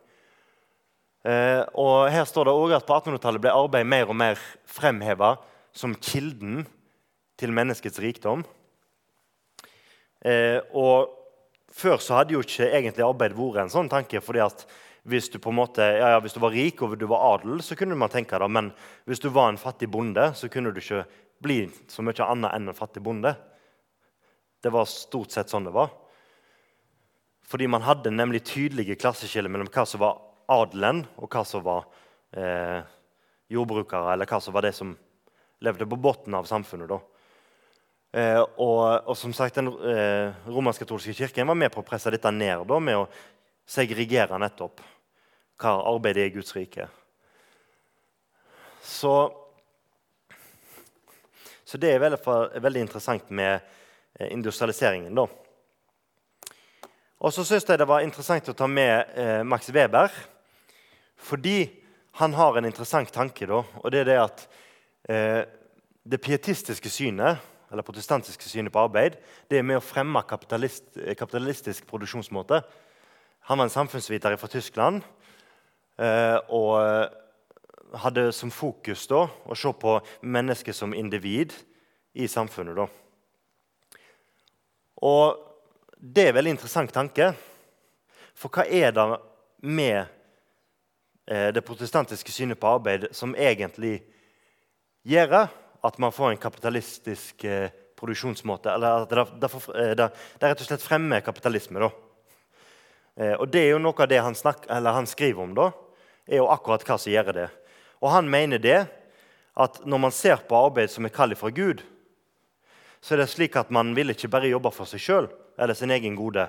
[1.29, 5.33] Eh, og her står det også at På 1800-tallet ble arbeid mer og mer fremheva
[5.75, 6.61] som kilden
[7.39, 8.45] til menneskets rikdom.
[10.23, 11.15] Eh, og
[11.69, 14.21] Før så hadde jo ikke egentlig arbeid vært en sånn tanke.
[14.21, 14.65] fordi at
[15.09, 17.63] hvis du, på en måte, ja, ja, hvis du var rik og du var adel,
[17.65, 18.49] så kunne man tenke det.
[18.51, 18.71] Men
[19.09, 21.03] hvis du var en fattig bonde, så kunne du ikke
[21.43, 23.33] bli så mye annet enn en fattig bonde.
[24.59, 25.91] Det var stort sett sånn det var.
[27.49, 30.19] Fordi man hadde nemlig tydelige klasseskiller mellom hva som var
[30.49, 31.87] adelen, og hva som var
[32.37, 32.81] eh,
[33.49, 34.93] jordbrukere, eller hva som var det som
[35.65, 36.91] levde på bunnen av samfunnet.
[36.91, 36.99] da.
[38.19, 42.31] Eh, og, og, som sagt, Den eh, romersk-katolske kirken var med på å presse dette
[42.33, 43.09] ned da, med å
[43.69, 44.81] segregere nettopp
[45.59, 46.87] hva arbeidet er i Guds rike.
[48.83, 49.13] Så,
[51.67, 52.19] så det er veldig,
[52.63, 55.15] veldig, interessant med eh, industrialiseringen.
[55.15, 55.27] da.
[57.19, 60.09] Og så syns jeg det var interessant å ta med eh, Max Weber.
[61.19, 61.67] Fordi
[62.19, 64.45] han har en interessant tanke, da, og det er det at
[65.11, 65.41] eh,
[66.03, 69.19] det pietistiske synet eller protestantiske synet på arbeid
[69.51, 70.87] det er med å fremme kapitalist,
[71.19, 72.63] kapitalistisk produksjonsmåte.
[73.51, 75.18] Han var en samfunnsviter fra Tyskland eh,
[75.99, 77.09] og eh,
[77.99, 81.55] hadde som fokus da, å se på mennesket som individ
[82.13, 82.77] i samfunnet.
[82.77, 82.87] Da.
[85.03, 85.39] Og
[85.99, 87.33] det er en veldig interessant tanke.
[88.37, 89.07] For hva er det
[89.67, 89.99] med
[91.27, 93.97] eh, det protestantiske synet på arbeid som egentlig
[95.03, 95.49] gjør
[95.83, 97.43] at man får en kapitalistisk
[97.99, 98.71] produksjonsmåte?
[98.71, 99.59] Eller at det, det,
[99.99, 100.11] det,
[100.45, 101.83] rett og slett fremmer kapitalisme.
[101.83, 101.91] da.
[103.19, 105.69] Eh, og det er jo noe av det han, snakker, han, skriver om, da,
[106.29, 107.49] er jo akkurat hva som gjør det.
[107.99, 108.79] Og han mener det
[109.59, 111.81] at når man ser på arbeid som er kall fra Gud,
[113.01, 115.91] så er det slik at man vil ikke bare jobbe for seg sjøl eller sin
[115.91, 116.45] egen gode,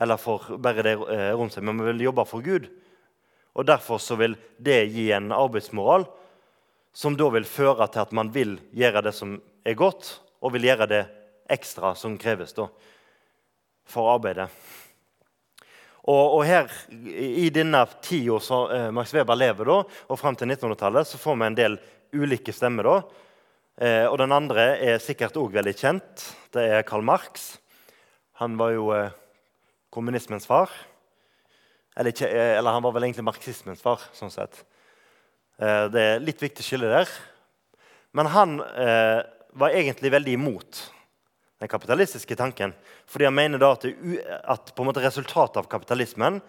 [0.00, 2.68] eller for bare det eh, rundt seg, men man vil jobbe for Gud.
[3.56, 6.06] Og Derfor så vil det gi en arbeidsmoral
[6.96, 10.68] som da vil føre til at man vil gjøre det som er godt, og vil
[10.68, 11.02] gjøre det
[11.52, 12.68] ekstra som kreves da,
[13.88, 14.48] for arbeidet.
[16.06, 16.70] Og, og, her,
[17.10, 21.38] I denne tida som eh, Max Weber lever, da, og fram til 1900-tallet, så får
[21.40, 21.78] vi en del
[22.14, 22.86] ulike stemmer.
[22.86, 23.24] da,
[23.76, 26.22] Eh, og den andre er sikkert òg veldig kjent.
[26.54, 27.58] Det er Karl Marx.
[28.40, 29.12] Han var jo eh,
[29.92, 30.72] kommunismens far.
[31.92, 34.00] Eller, ikke, eh, eller, han var vel egentlig marxismens far.
[34.16, 34.62] sånn sett.
[35.60, 37.12] Eh, det er litt viktig skille der.
[38.16, 39.20] Men han eh,
[39.60, 40.80] var egentlig veldig imot
[41.60, 42.74] den kapitalistiske tanken.
[43.08, 46.40] Fordi han mener da at, at resultatet av kapitalismen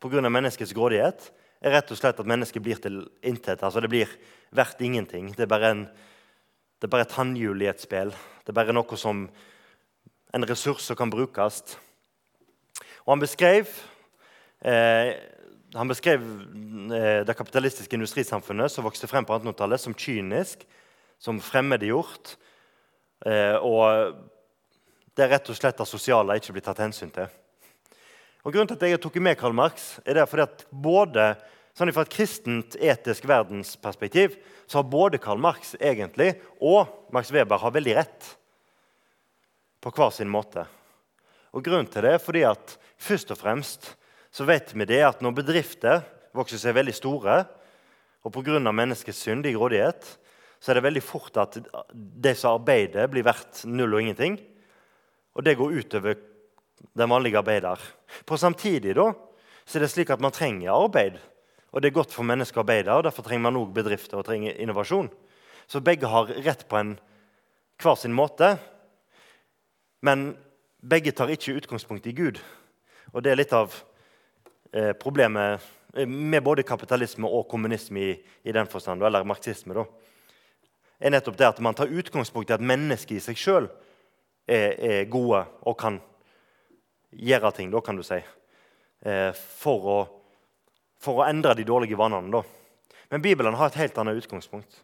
[0.00, 0.22] pga.
[0.28, 3.62] menneskets grådighet er rett og slett at mennesket blir til intet.
[3.62, 4.10] Altså det blir
[4.56, 5.30] verdt ingenting.
[5.36, 5.84] Det er bare, en,
[6.80, 8.10] det er bare et tannhjul i et spill.
[8.44, 9.26] Det er bare noe som
[10.32, 11.62] en ressurs som kan brukes.
[13.04, 13.68] Og han beskrev,
[14.64, 15.12] eh,
[15.74, 20.64] han beskrev eh, det kapitalistiske industrisamfunnet som vokste frem på 1800-tallet, som kynisk,
[21.20, 22.36] som fremmedgjort.
[23.26, 24.16] Eh, og
[25.16, 27.28] det er rett og slett det sosiale ikke blir tatt hensyn til.
[28.44, 31.34] Og Grunnen til at jeg tok med Karl Marx, er det fordi at både
[31.76, 37.60] sånn fra et kristent, etisk verdensperspektiv så har både Karl Marx egentlig og Max Weber
[37.60, 38.30] har veldig rett
[39.80, 40.66] på hver sin måte.
[41.52, 43.94] Og Grunnen til det er fordi at først og fremst
[44.30, 46.04] så vet vi det at når bedrifter
[46.36, 47.40] vokser seg veldig store,
[48.20, 48.60] og pga.
[48.60, 50.04] menneskets synd i grådighet,
[50.60, 51.56] så er det veldig fort at
[51.94, 54.36] de som arbeider, blir verdt null og ingenting.
[55.34, 56.18] Og det går utover
[56.96, 57.80] den vanlige arbeider.
[58.26, 59.10] På samtidig da,
[59.64, 61.20] så er det slik at man trenger arbeid.
[61.70, 64.26] Og det er godt for mennesker å arbeide, og derfor trenger man òg bedrifter og
[64.26, 65.10] trenger innovasjon.
[65.70, 66.96] Så begge har rett på en
[67.80, 68.56] hver sin måte.
[70.02, 70.32] Men
[70.82, 72.40] begge tar ikke utgangspunkt i Gud.
[73.12, 73.74] Og det er litt av
[74.72, 75.62] eh, problemet
[76.06, 78.10] med både kapitalisme og kommunisme i,
[78.46, 79.74] i den forstand, eller marxisme.
[79.74, 79.84] da,
[81.00, 83.70] er nettopp det at man tar utgangspunkt i at mennesket i seg sjøl
[84.50, 86.00] er, er, gode og kan
[87.10, 88.18] gjøre ting, da, kan du si,
[89.06, 89.98] eh, for, å,
[91.00, 92.40] for å endre de dårlige vanene.
[92.40, 92.96] Da.
[93.10, 94.82] Men Bibelen har et helt annet utgangspunkt.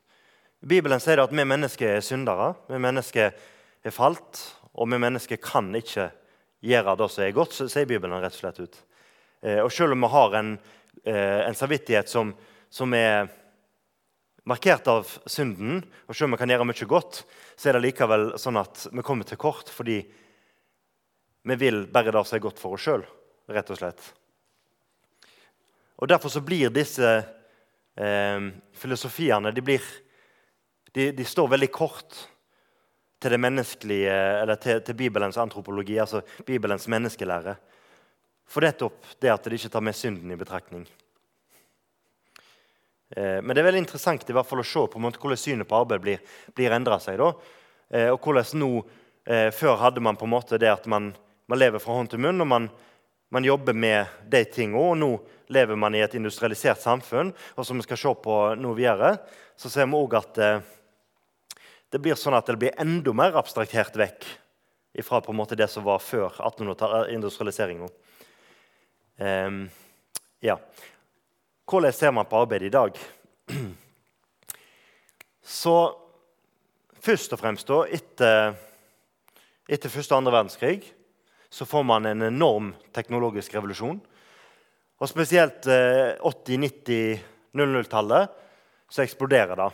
[0.67, 2.55] Bibelen sier at vi mennesker er syndere.
[2.71, 3.35] Vi mennesker
[3.87, 4.41] er falt,
[4.75, 6.11] og vi mennesker kan ikke
[6.67, 8.79] gjøre det som er godt, sier Bibelen rett og slett ut.
[9.43, 10.53] Eh, og selv om vi har en,
[11.05, 12.33] eh, en samvittighet som,
[12.71, 13.29] som, er
[14.47, 17.25] markert av synden, og selv om vi kan gjøre mye godt,
[17.59, 19.99] så er det likevel sånn at vi kommer til kort fordi
[21.47, 23.05] vi vil bare det som er godt for oss sjøl,
[23.51, 24.07] rett og slett.
[25.97, 27.11] Og Derfor så blir disse
[27.97, 29.85] eh, filosofiene de, blir,
[30.93, 32.19] de, de står veldig kort
[33.23, 37.57] til det menneskelige, eller til, til, Bibelens antropologi, altså Bibelens menneskelære.
[38.47, 40.85] For nettopp det at de ikke tar med synden i betraktning.
[43.11, 45.79] Eh, men det er veldig interessant i hvert fall å se på hvordan synet på
[45.79, 46.23] arbeid blir,
[46.57, 47.21] blir endra seg.
[47.21, 47.31] Da.
[47.91, 48.71] Eh, og hvordan nå,
[49.27, 51.13] eh, Før hadde man på en måte det at man,
[51.47, 52.71] man lever fra hånd til munn, og man,
[53.31, 54.81] man jobber med de tingene.
[54.81, 55.11] Og nå
[55.55, 59.17] lever man i et industrialisert samfunn, og som vi skal se på nå videre,
[59.57, 60.41] så ser vi òg at
[61.93, 64.27] det blir sånn at det blir enda mer abstraktert vekk
[65.07, 67.89] fra på en måte det som var før 1800-industrialiseringa.
[69.17, 69.59] Um, ehm,
[70.45, 70.57] ja.
[71.67, 72.99] Hvordan ser man på arbeid i dag?
[75.43, 75.75] Så
[77.03, 78.55] først og fremst da, etter,
[79.67, 80.79] etter første og andre verdenskrig
[81.51, 83.99] så får man en enorm teknologisk revolusjon.
[84.97, 87.27] Og spesielt eh, 80-, 90-,
[87.59, 88.39] 00-tallet
[88.91, 89.69] så eksploderer det.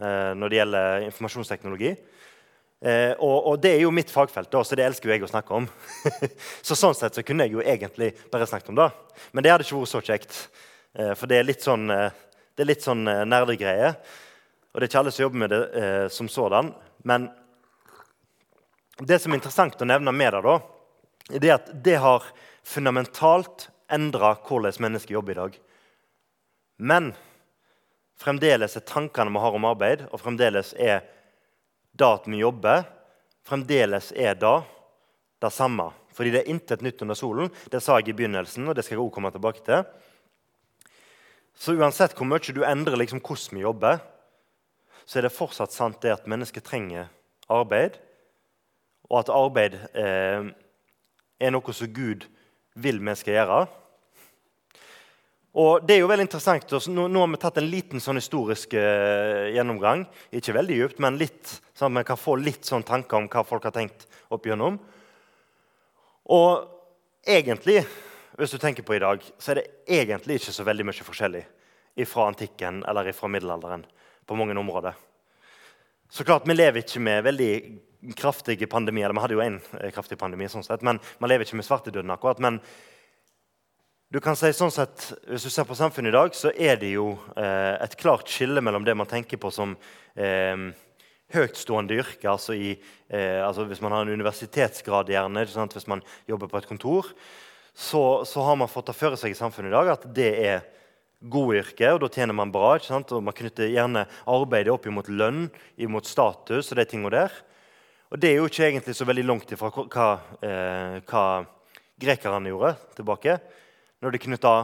[0.00, 1.90] Eh, når det gjelder informasjonsteknologi.
[2.80, 5.32] Eh, og, og, det er jo mitt fagfelt, da, så det elsker jo jeg å
[5.32, 5.68] snakke om.
[6.68, 8.92] så sånn sett så kunne jeg jo egentlig bare snakket om det.
[9.32, 10.44] Men det hadde ikke vært så kjekt.
[10.94, 13.94] Eh, for det er litt sånn, det er litt sånn nerdegreie.
[14.70, 16.70] Og det er ikke alle som jobber med det eh, som sådan.
[17.02, 17.26] Men
[19.02, 20.58] det som er interessant å nevne med det, da,
[21.40, 22.26] er at det har
[22.66, 25.56] fundamentalt endra hvordan mennesker jobber i dag.
[26.78, 27.10] Men
[28.20, 31.02] fremdeles er tankene vi har om arbeid, og fremdeles er
[31.90, 32.84] det at vi jobber,
[33.46, 34.58] fremdeles er det
[35.42, 35.88] det samme.
[36.14, 37.50] Fordi det er intet nytt under solen.
[37.72, 39.82] Det sa jeg i begynnelsen, og det skal jeg også komme tilbake til.
[41.60, 44.00] Så uansett hvor mye du endrer liksom hvordan vi jobber,
[45.04, 47.10] så er det fortsatt sant det at mennesker trenger
[47.50, 47.98] arbeid,
[49.10, 50.48] og at arbeid eh,
[51.40, 52.24] er noe som Gud
[52.80, 53.60] vil vi skal gjøre.
[55.60, 56.72] Og det er jo veldig interessant.
[56.94, 60.04] Nå, nå har vi tatt en liten sånn historisk eh, gjennomgang.
[60.30, 63.42] Ikke veldig dypt, men litt, sånn at vi kan få litt sånn tanker om hva
[63.44, 64.78] folk har tenkt opp igjennom.
[66.30, 66.70] Og
[67.26, 67.82] egentlig,
[68.40, 69.68] hvis du tenker på i dag, så er det
[70.00, 71.44] egentlig ikke så veldig mye forskjellig
[72.08, 73.84] fra antikken eller fra middelalderen
[74.26, 74.94] på mange områder.
[76.10, 77.52] Så klart, Vi lever ikke med veldig
[78.16, 79.12] kraftige pandemier.
[79.12, 82.10] Vi hadde jo én eh, kraftig pandemi, sånn sett, men man lever ikke med svartedøden
[82.10, 82.40] akkurat.
[82.40, 82.60] men
[84.10, 86.90] du kan si sånn sett, Hvis du ser på samfunnet i dag, så er det
[86.96, 89.76] jo eh, et klart skille mellom det man tenker på som
[90.16, 90.72] eh,
[91.30, 92.72] høytstående yrke, altså, i,
[93.08, 97.06] eh, altså hvis man har en universitetsgrad, gjerne, hvis man jobber på et kontor,
[97.74, 100.66] så, så har man fått ta føre seg i samfunnet i dag at det er
[101.20, 102.74] gode yrker, og da tjener man bra.
[102.76, 103.12] ikke sant?
[103.12, 107.38] Og Man knytter gjerne arbeidet opp imot lønn, imot status og de tingene der.
[108.10, 110.08] Og det er jo ikke egentlig så veldig langt ifra hva,
[110.42, 111.24] eh, hva
[112.00, 113.36] grekerne gjorde tilbake.
[114.00, 114.54] Når de knytta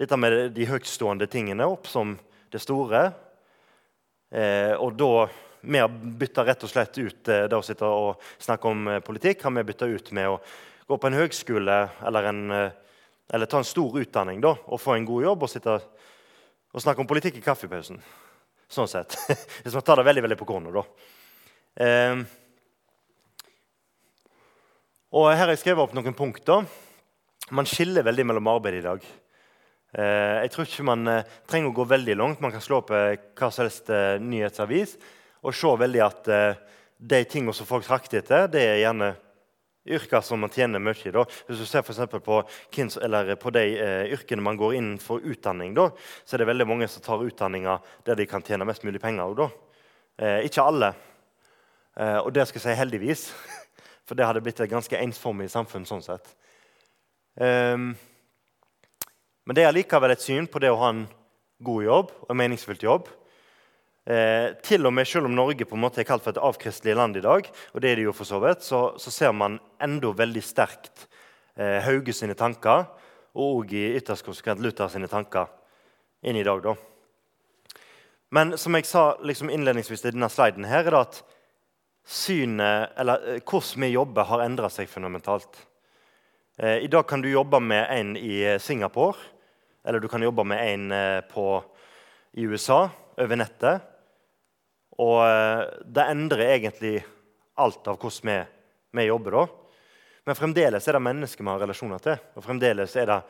[0.00, 2.14] dette med de høytstående tingene opp som
[2.50, 3.10] det store.
[4.32, 5.28] Eh, og da
[5.60, 9.02] vi har bytta rett og slett ut eh, det å sitte og snakke om eh,
[9.04, 10.38] politikk har vi bytta ut med å
[10.90, 11.76] gå på en høgskole
[12.06, 12.72] eller, en, eh,
[13.30, 15.78] eller ta en stor utdanning da, og få en god jobb og sitte
[16.70, 17.98] og snakke om politikk i kaffepausen.
[18.70, 19.16] Sånn sett.
[19.62, 20.84] Hvis man tar det veldig veldig på kornet, da.
[21.86, 22.22] Eh,
[25.10, 26.66] og Her har jeg skrevet opp noen punkter.
[27.50, 29.06] Man skiller veldig mellom arbeid i dag.
[29.90, 32.42] Eh, jeg tror ikke man eh, trenger å gå veldig langt.
[32.42, 33.90] Man kan slå opp eh, hva som helst
[34.22, 34.94] nyhetsavis
[35.40, 36.28] og se veldig at
[37.00, 39.14] de tingene som folk trakter etter, det er gjerne
[39.88, 41.12] yrker som man tjener mye i.
[41.46, 43.64] Hvis du ser for på, på de
[44.12, 45.88] yrkene man går inn for utdanning, da,
[46.24, 49.34] så er det veldig mange som tar utdanninger der de kan tjene mest mulig penger.
[49.38, 49.48] Da.
[50.44, 50.92] ikke alle.
[51.96, 53.24] og det skal jeg si heldigvis,
[54.06, 56.28] for det hadde blitt et ganske ensformig samfunn sånn sett.
[57.40, 57.94] Um,
[59.46, 61.06] men det er likevel et syn på det å ha en
[61.64, 63.08] god jobb og en meningsfylt jobb.
[64.08, 66.96] Eh, til og med Selv om Norge på en måte er kalt for et avkristelig
[66.96, 69.58] land i dag, og det er det jo for så vidt, så, så ser man
[69.80, 71.06] enda veldig sterkt
[71.56, 72.86] eh, Hauge sine tanker
[73.36, 75.50] og i ytterst konsekvent Luther sine tanker
[76.22, 76.62] inn i dag.
[76.64, 76.74] da.
[78.30, 81.20] Men som jeg sa liksom innledningsvis i denne sliden, her, er det at
[82.06, 85.66] synet, eller eh, hvordan vi jobber, har endra seg fundamentalt.
[86.56, 89.18] Eh, I dag kan du jobbe med en i Singapore
[89.84, 91.62] eller du kan jobbe med en eh, på,
[92.32, 93.86] i USA over nettet.
[95.00, 96.98] Og eh, det endrer egentlig
[97.60, 98.38] alt av hvordan vi,
[99.00, 99.44] vi jobber da.
[100.28, 102.18] Men fremdeles er det mennesker vi har relasjoner til.
[102.36, 103.20] Og fremdeles er det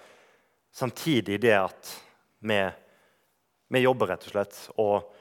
[0.74, 1.92] samtidig det at
[2.42, 2.58] vi,
[3.70, 4.58] vi jobber, rett og slett.
[4.82, 5.12] Og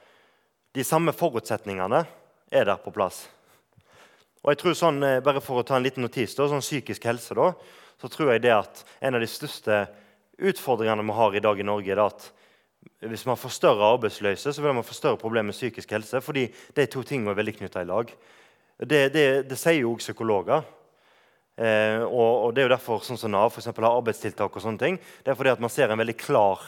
[0.75, 2.01] de samme forutsetningene
[2.49, 3.27] er der på plass.
[4.41, 7.05] Og jeg tror sånn, eh, bare For å ta en liten notis, da, sånn psykisk
[7.05, 7.51] helse, da,
[7.99, 9.83] så tror jeg det at en av de største
[10.39, 12.29] utfordringene vi har i dag i Norge, er at
[12.99, 16.21] hvis man får større arbeidsløse, så vil man få større problemer med psykisk helse.
[16.21, 18.11] fordi de to tingene er veldig knytta i lag.
[18.79, 20.63] Det, det, det, sier jo også psykologer.
[21.57, 24.55] Eh, og, og, Det er jo derfor sånn som Nav for eksempel, har arbeidstiltak.
[24.55, 24.99] og sånne ting.
[25.23, 26.63] Det er fordi at man ser en veldig klar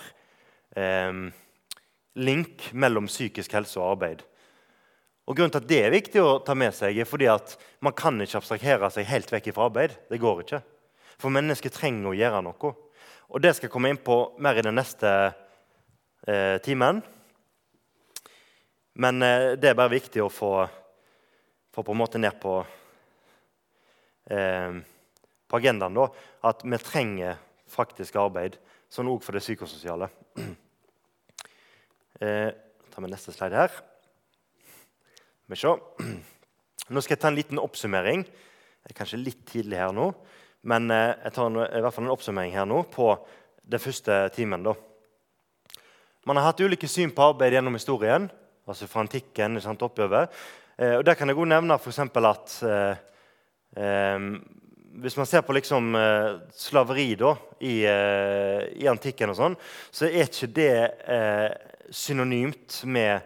[0.76, 1.32] eh,
[2.16, 4.24] link mellom psykisk helse og arbeid.
[5.28, 7.94] Og Grunnen til at det er viktig å ta med seg, er fordi at man
[7.94, 9.96] kan ikke abstrahere seg helt vekk fra arbeid.
[10.10, 10.64] Det går ikke.
[11.20, 12.74] For mennesker trenger å gjøre noe.
[13.32, 15.32] Og det skal jeg komme inn på mer i den neste
[16.28, 17.02] eh, timen.
[18.94, 20.52] Men eh, det er bare viktig å få,
[21.72, 22.58] få, på en måte ned på,
[24.30, 24.82] eh,
[25.48, 26.10] på agendaen da,
[26.52, 27.40] at vi trenger
[27.72, 28.58] faktisk arbeid,
[28.92, 30.12] sånn òg for det psykososiale.
[32.22, 32.52] Eh,
[32.94, 33.72] tar vi neste slide her.
[36.94, 38.22] Nå skal jeg ta en liten oppsummering.
[38.28, 40.12] Det er kanskje litt tidlig her nå.
[40.70, 43.08] Men eh, jeg tar en, i hvert fall en oppsummering her nå på
[43.74, 44.62] den første timen.
[44.70, 44.76] da.
[46.26, 48.28] Man har hatt ulike syn på arbeid gjennom historien,
[48.70, 50.28] altså fra antikken sant, oppover.
[50.78, 52.00] Eh, og Der kan jeg godt nevne f.eks.
[52.00, 53.00] at eh,
[53.82, 54.28] eh,
[55.02, 59.58] hvis man ser på liksom, eh, slaveri da, i, eh, i, antikken, og sånn,
[59.90, 60.76] så er ikke det
[61.92, 63.26] synonymt med,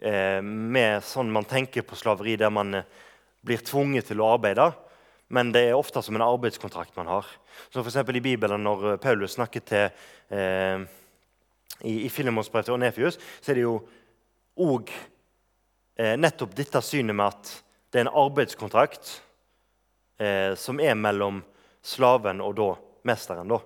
[0.00, 2.78] med sånn man tenker på slaveri, der man
[3.44, 4.70] blir tvunget til å arbeide
[5.30, 7.26] men det er ofte som en arbeidskontrakt man har.
[7.70, 9.84] Så for I Bibelen, når eh, Paulus snakker til
[10.34, 10.82] eh,
[11.82, 13.78] i, i Filemons brev til Onefius, så er det jo
[14.60, 14.92] òg
[15.98, 17.52] eh, nettopp dette synet med at
[17.90, 19.12] det er en arbeidskontrakt
[20.20, 21.42] eh, som er mellom
[21.82, 22.70] slaven og da
[23.08, 23.50] mesteren.
[23.50, 23.60] da.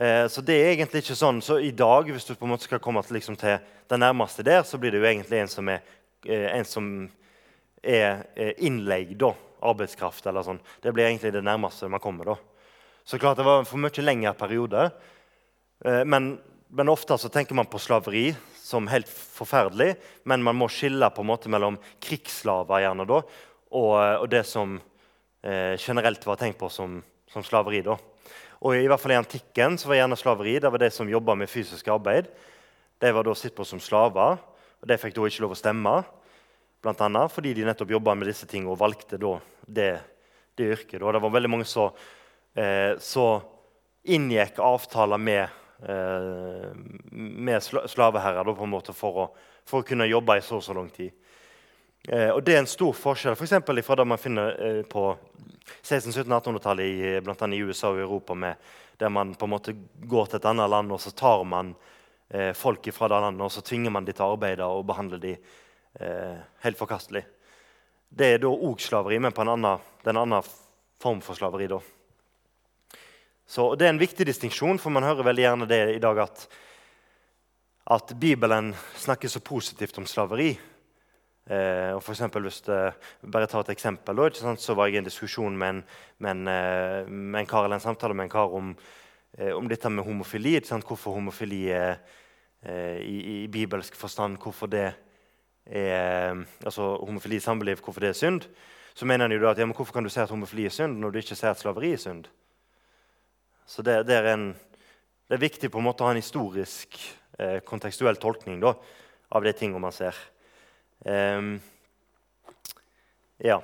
[0.00, 2.68] Eh, så det er egentlig ikke sånn, så i dag, hvis du på en måte
[2.68, 5.68] skal komme til, liksom, til den nærmeste der, så blir det jo egentlig en som
[5.70, 5.84] er,
[6.26, 6.94] eh, en som
[7.84, 8.24] er
[8.64, 9.18] innleid.
[9.20, 9.34] da
[9.64, 10.26] arbeidskraft.
[10.26, 10.60] eller sånn.
[10.82, 12.24] Det blir egentlig det nærmeste man kommer.
[12.24, 12.36] da.
[13.04, 14.90] Så klart Det var en for mye lengre periode.
[15.84, 16.38] Eh, men,
[16.74, 19.94] men, ofte så tenker man på slaveri som helt forferdelig.
[20.28, 23.20] Men man må skille på en måte mellom krigsslaver gjerne da,
[23.74, 24.76] og, og det som
[25.42, 27.00] eh, generelt var tenkt på som,
[27.30, 27.82] som, slaveri.
[27.86, 27.98] da.
[28.64, 31.36] Og I hvert fall i antikken så var gjerne slaveri det var de som jobba
[31.38, 32.30] med fysisk arbeid.
[33.02, 34.38] De var da sett på som slaver,
[34.80, 35.96] og de fikk da ikke lov å stemme.
[36.84, 39.90] Blant annet fordi de nettopp jobba med disse tingene og valgte da det,
[40.56, 41.00] det yrket.
[41.00, 41.14] Da.
[41.16, 41.92] Det var veldig mange som
[42.56, 42.94] eh,
[44.04, 45.48] inngikk avtaler med,
[45.82, 49.26] med slaveherrer da, for, å,
[49.66, 51.12] for, å, kunne jobbe i så og så lang tid.
[52.08, 53.56] Eh, og Det er en stor forskjell f.eks.
[53.64, 55.06] For fra det man finner eh, på
[55.82, 58.60] 1600-1700-1800-tallet blant annet i USA og Europa, med,
[59.00, 61.74] der man på en måte går til et annet land og så tar man
[62.28, 65.24] eh, folk fra det landet og så tvinger man dem til å arbeide og behandler
[65.32, 67.24] eh, helt forkastelig.
[68.14, 70.52] Det er da òg slaveri, men på en annen, en annen
[71.02, 71.66] form for slaveri.
[71.72, 71.80] da.
[73.46, 76.46] Så Det er en viktig distinksjon, for man hører veldig gjerne det i dag at,
[77.92, 80.54] at Bibelen snakker så positivt om slaveri.
[81.44, 82.78] Eh, og for eksempel, hvis det,
[83.28, 85.80] bare ta et eksempel, da, så var jeg i en diskusjon med en,
[86.24, 88.70] med en, eh, med en kar, eller en samtale med en kar om,
[89.36, 90.56] eh, om dette med homofili.
[90.60, 91.98] Hvorfor homofili er
[92.64, 94.94] eh, i, i, bibelsk forstand hvorfor det
[95.66, 98.48] er, altså homofili i samliv, hvorfor det er synd.
[98.94, 100.72] Så mener han jo da at ja, men hvorfor kan du si at homofili er
[100.72, 102.28] synd når du ikke sier at slaveri er synd?
[103.66, 104.48] Så det, det, er, en,
[105.28, 106.98] det er viktig på en måte å ha en historisk,
[107.38, 108.74] eh, kontekstuell tolkning da,
[109.34, 110.18] av de tingene man ser.
[111.04, 111.56] Um,
[113.42, 113.58] ja.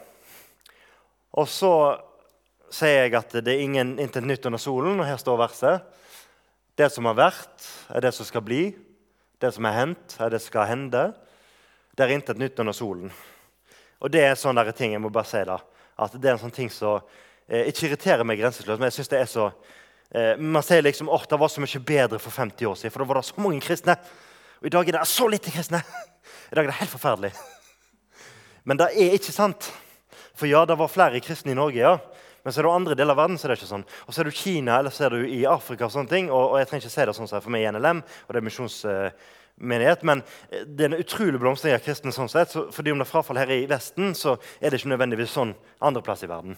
[1.36, 1.72] Og så
[2.72, 5.88] sier jeg at det er ingen intet nytt under solen, og her står verset.
[6.78, 8.70] Det som har vært, er det som skal bli.
[9.40, 11.10] Det som er hendt, er det som skal hende.
[11.96, 13.12] Det er intet nytt under solen.
[14.00, 15.58] Og det er sånne sånn ting jeg må bare si da,
[16.00, 17.02] at det er en sånn ting som
[17.46, 19.50] eh, ikke irriterer meg grenseløst, men jeg synes det er så
[20.10, 23.06] Man sier liksom at det var så mye bedre for 50 år siden, for da
[23.06, 23.94] var det så mange kristne.
[24.58, 25.78] Og i dag er det så lite kristne.
[26.50, 27.30] I dag er det helt forferdelig.
[28.66, 29.70] Men det er ikke sant.
[30.34, 31.98] For ja, det var flere kristne i Norge, ja.
[32.42, 33.86] Men så er det andre deler av verden så er det ikke sånn.
[34.06, 35.86] Og så er du Kina eller så er du i Afrika.
[35.86, 37.72] Og sånne ting, og, og jeg trenger ikke si det sånn som for meg i
[37.74, 42.14] NLM, og det er misjonsmenighet, men eh, det er en utrolig blomstring av kristne.
[42.16, 44.94] sånn sett, så fordi om det er frafall her i Vesten, så er det ikke
[44.94, 45.52] nødvendigvis sånn
[45.84, 46.56] andreplass i verden.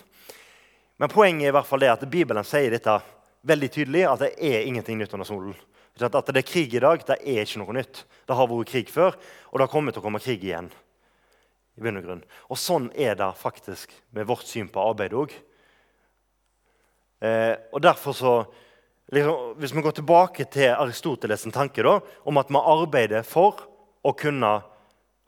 [1.03, 3.01] Men poenget er i hvert fall det at Bibelen sier dette
[3.47, 5.55] veldig tydelig, at det er ingenting nytt under solen.
[6.01, 8.05] At det er krig i dag, det er ikke noe nytt.
[8.27, 9.19] Det har vært krig før,
[9.53, 10.71] og det kommer til å komme krig igjen.
[11.77, 12.25] i bunn Og grunn.
[12.51, 15.33] Og sånn er det faktisk med vårt syn på arbeid òg.
[17.23, 18.33] Eh, og derfor så,
[19.13, 23.63] liksom, Hvis vi går tilbake til Aristoteles' tanke da, om at vi arbeider for
[24.05, 24.63] å kunne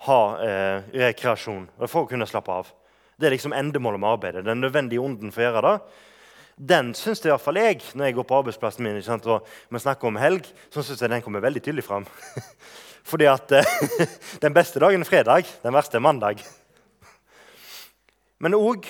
[0.04, 2.72] ha eh, rekreasjon, for å kunne slappe av
[3.16, 4.44] Det er liksom endemålet med arbeidet.
[4.44, 5.80] Den nødvendige onden for å gjøre det
[6.56, 10.18] den syns fall jeg når jeg går på arbeidsplassen min sant, og vi snakker om
[10.20, 12.06] helg, så syns jeg den kommer veldig tydelig fram.
[13.10, 13.72] Fordi at eh,
[14.44, 16.40] den beste dagen er fredag, den verste er mandag.
[18.38, 18.86] Men òg,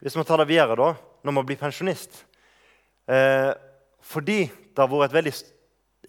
[0.00, 0.92] hvis vi tar det videre, da,
[1.26, 2.20] når man blir pensjonist
[3.10, 3.50] eh,
[4.06, 5.32] Fordi det har vært et veldig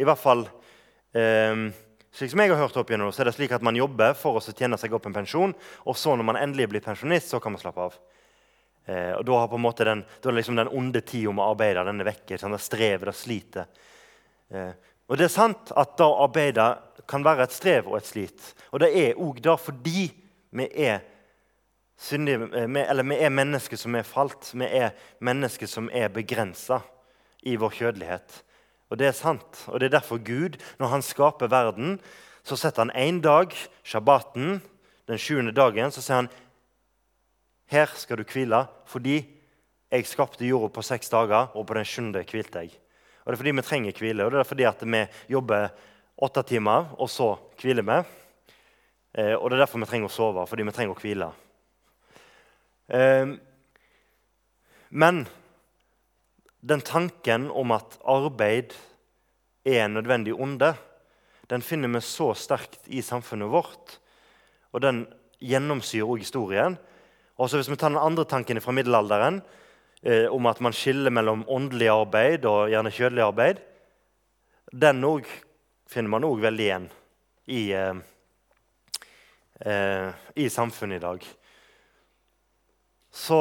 [0.04, 0.44] I hvert fall
[1.18, 1.64] eh,
[2.18, 4.38] slik som jeg har hørt opp igjennom, så er det slik at man jobber for
[4.38, 5.54] å tjene seg opp en pensjon,
[5.86, 7.98] og så når man endelig blir pensjonist, så kan man slappe av.
[8.88, 11.44] Eh, og Da har på en måte den, da er liksom den onde tida med
[11.44, 12.40] arbeidet den er vekke.
[12.40, 13.68] Sånn, det strever, det sliter.
[14.50, 14.72] Eh,
[15.08, 16.68] og det er sant at da arbeide
[17.08, 18.54] kan være et strev og et slit.
[18.72, 20.08] Og det er òg det fordi
[20.58, 21.02] vi er
[22.00, 24.54] syndige, eh, eller vi er mennesker som er falt.
[24.54, 26.82] Vi er mennesker som er begrensa
[27.44, 28.42] i vår kjødelighet.
[28.88, 29.66] Og det er sant.
[29.68, 32.00] Og det er derfor Gud, når han skaper verden,
[32.44, 33.52] så setter han én dag,
[33.84, 34.62] shabbaten,
[35.08, 36.30] den sjuende dagen, så sier han
[37.72, 39.18] her skal du hvile fordi
[39.92, 42.74] jeg skapte jorda på seks dager, og på den sjuende hvilte jeg.
[43.24, 45.02] Og Det er fordi vi trenger hvile, og det er fordi at vi
[45.32, 45.70] jobber
[46.18, 47.98] åtte timer, og så hviler vi.
[49.18, 51.30] Eh, og det er derfor vi trenger å sove, fordi vi trenger å hvile.
[52.88, 53.36] Eh,
[54.90, 55.24] men
[56.60, 58.76] den tanken om at arbeid
[59.68, 60.74] er en nødvendig onde,
[61.48, 63.98] den finner vi så sterkt i samfunnet vårt.
[64.76, 65.06] Og den
[65.40, 66.76] gjennomsyrer også historien.
[67.38, 69.42] Og så Hvis vi tar den andre tanken fra middelalderen,
[70.02, 73.60] eh, om at man skiller mellom åndelig arbeid og gjerne kjødelig arbeid,
[74.74, 75.28] den òg
[75.88, 76.90] finner man òg veldig igjen
[77.48, 77.96] i, eh,
[79.62, 81.28] eh, i, samfunnet i dag.
[83.12, 83.40] Så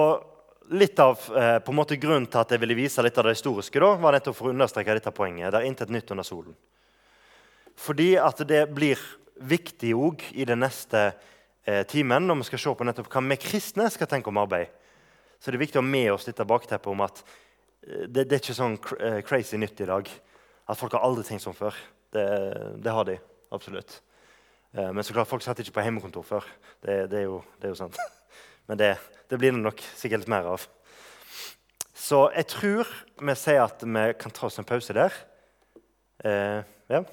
[0.70, 3.36] litt av eh, på en måte grunnen til at jeg ville vise litt av det
[3.36, 5.50] historiske, da, var nettopp for å understreke dette poenget.
[5.52, 6.56] Det er intet nytt under solen.
[7.76, 9.00] Fordi at det blir
[9.36, 11.10] viktig òg i det neste
[11.90, 14.70] timen når vi skal se på nettopp hva vi kristne skal tenke om arbeid,
[15.40, 18.36] så det er viktig å ha med oss dette bakteppet om at eh, det, det,
[18.36, 20.08] er ikke sånn eh, crazy nytt i dag.
[20.66, 21.76] At folk har aldri tenkt sånn før.
[22.14, 22.24] Det,
[22.82, 23.18] det har de
[23.54, 24.00] absolutt.
[24.72, 26.48] Eh, men så klart, folk satt ikke på hjemmekontor før.
[26.80, 28.00] Det, det, er, jo, er, jo, sant.
[28.66, 28.96] Men det,
[29.30, 30.64] blir det nok sikkert litt mer av.
[31.96, 32.90] Så jeg tror
[33.22, 35.14] vi sier at vi kan ta oss en pause der.
[36.26, 37.04] Eh, ja.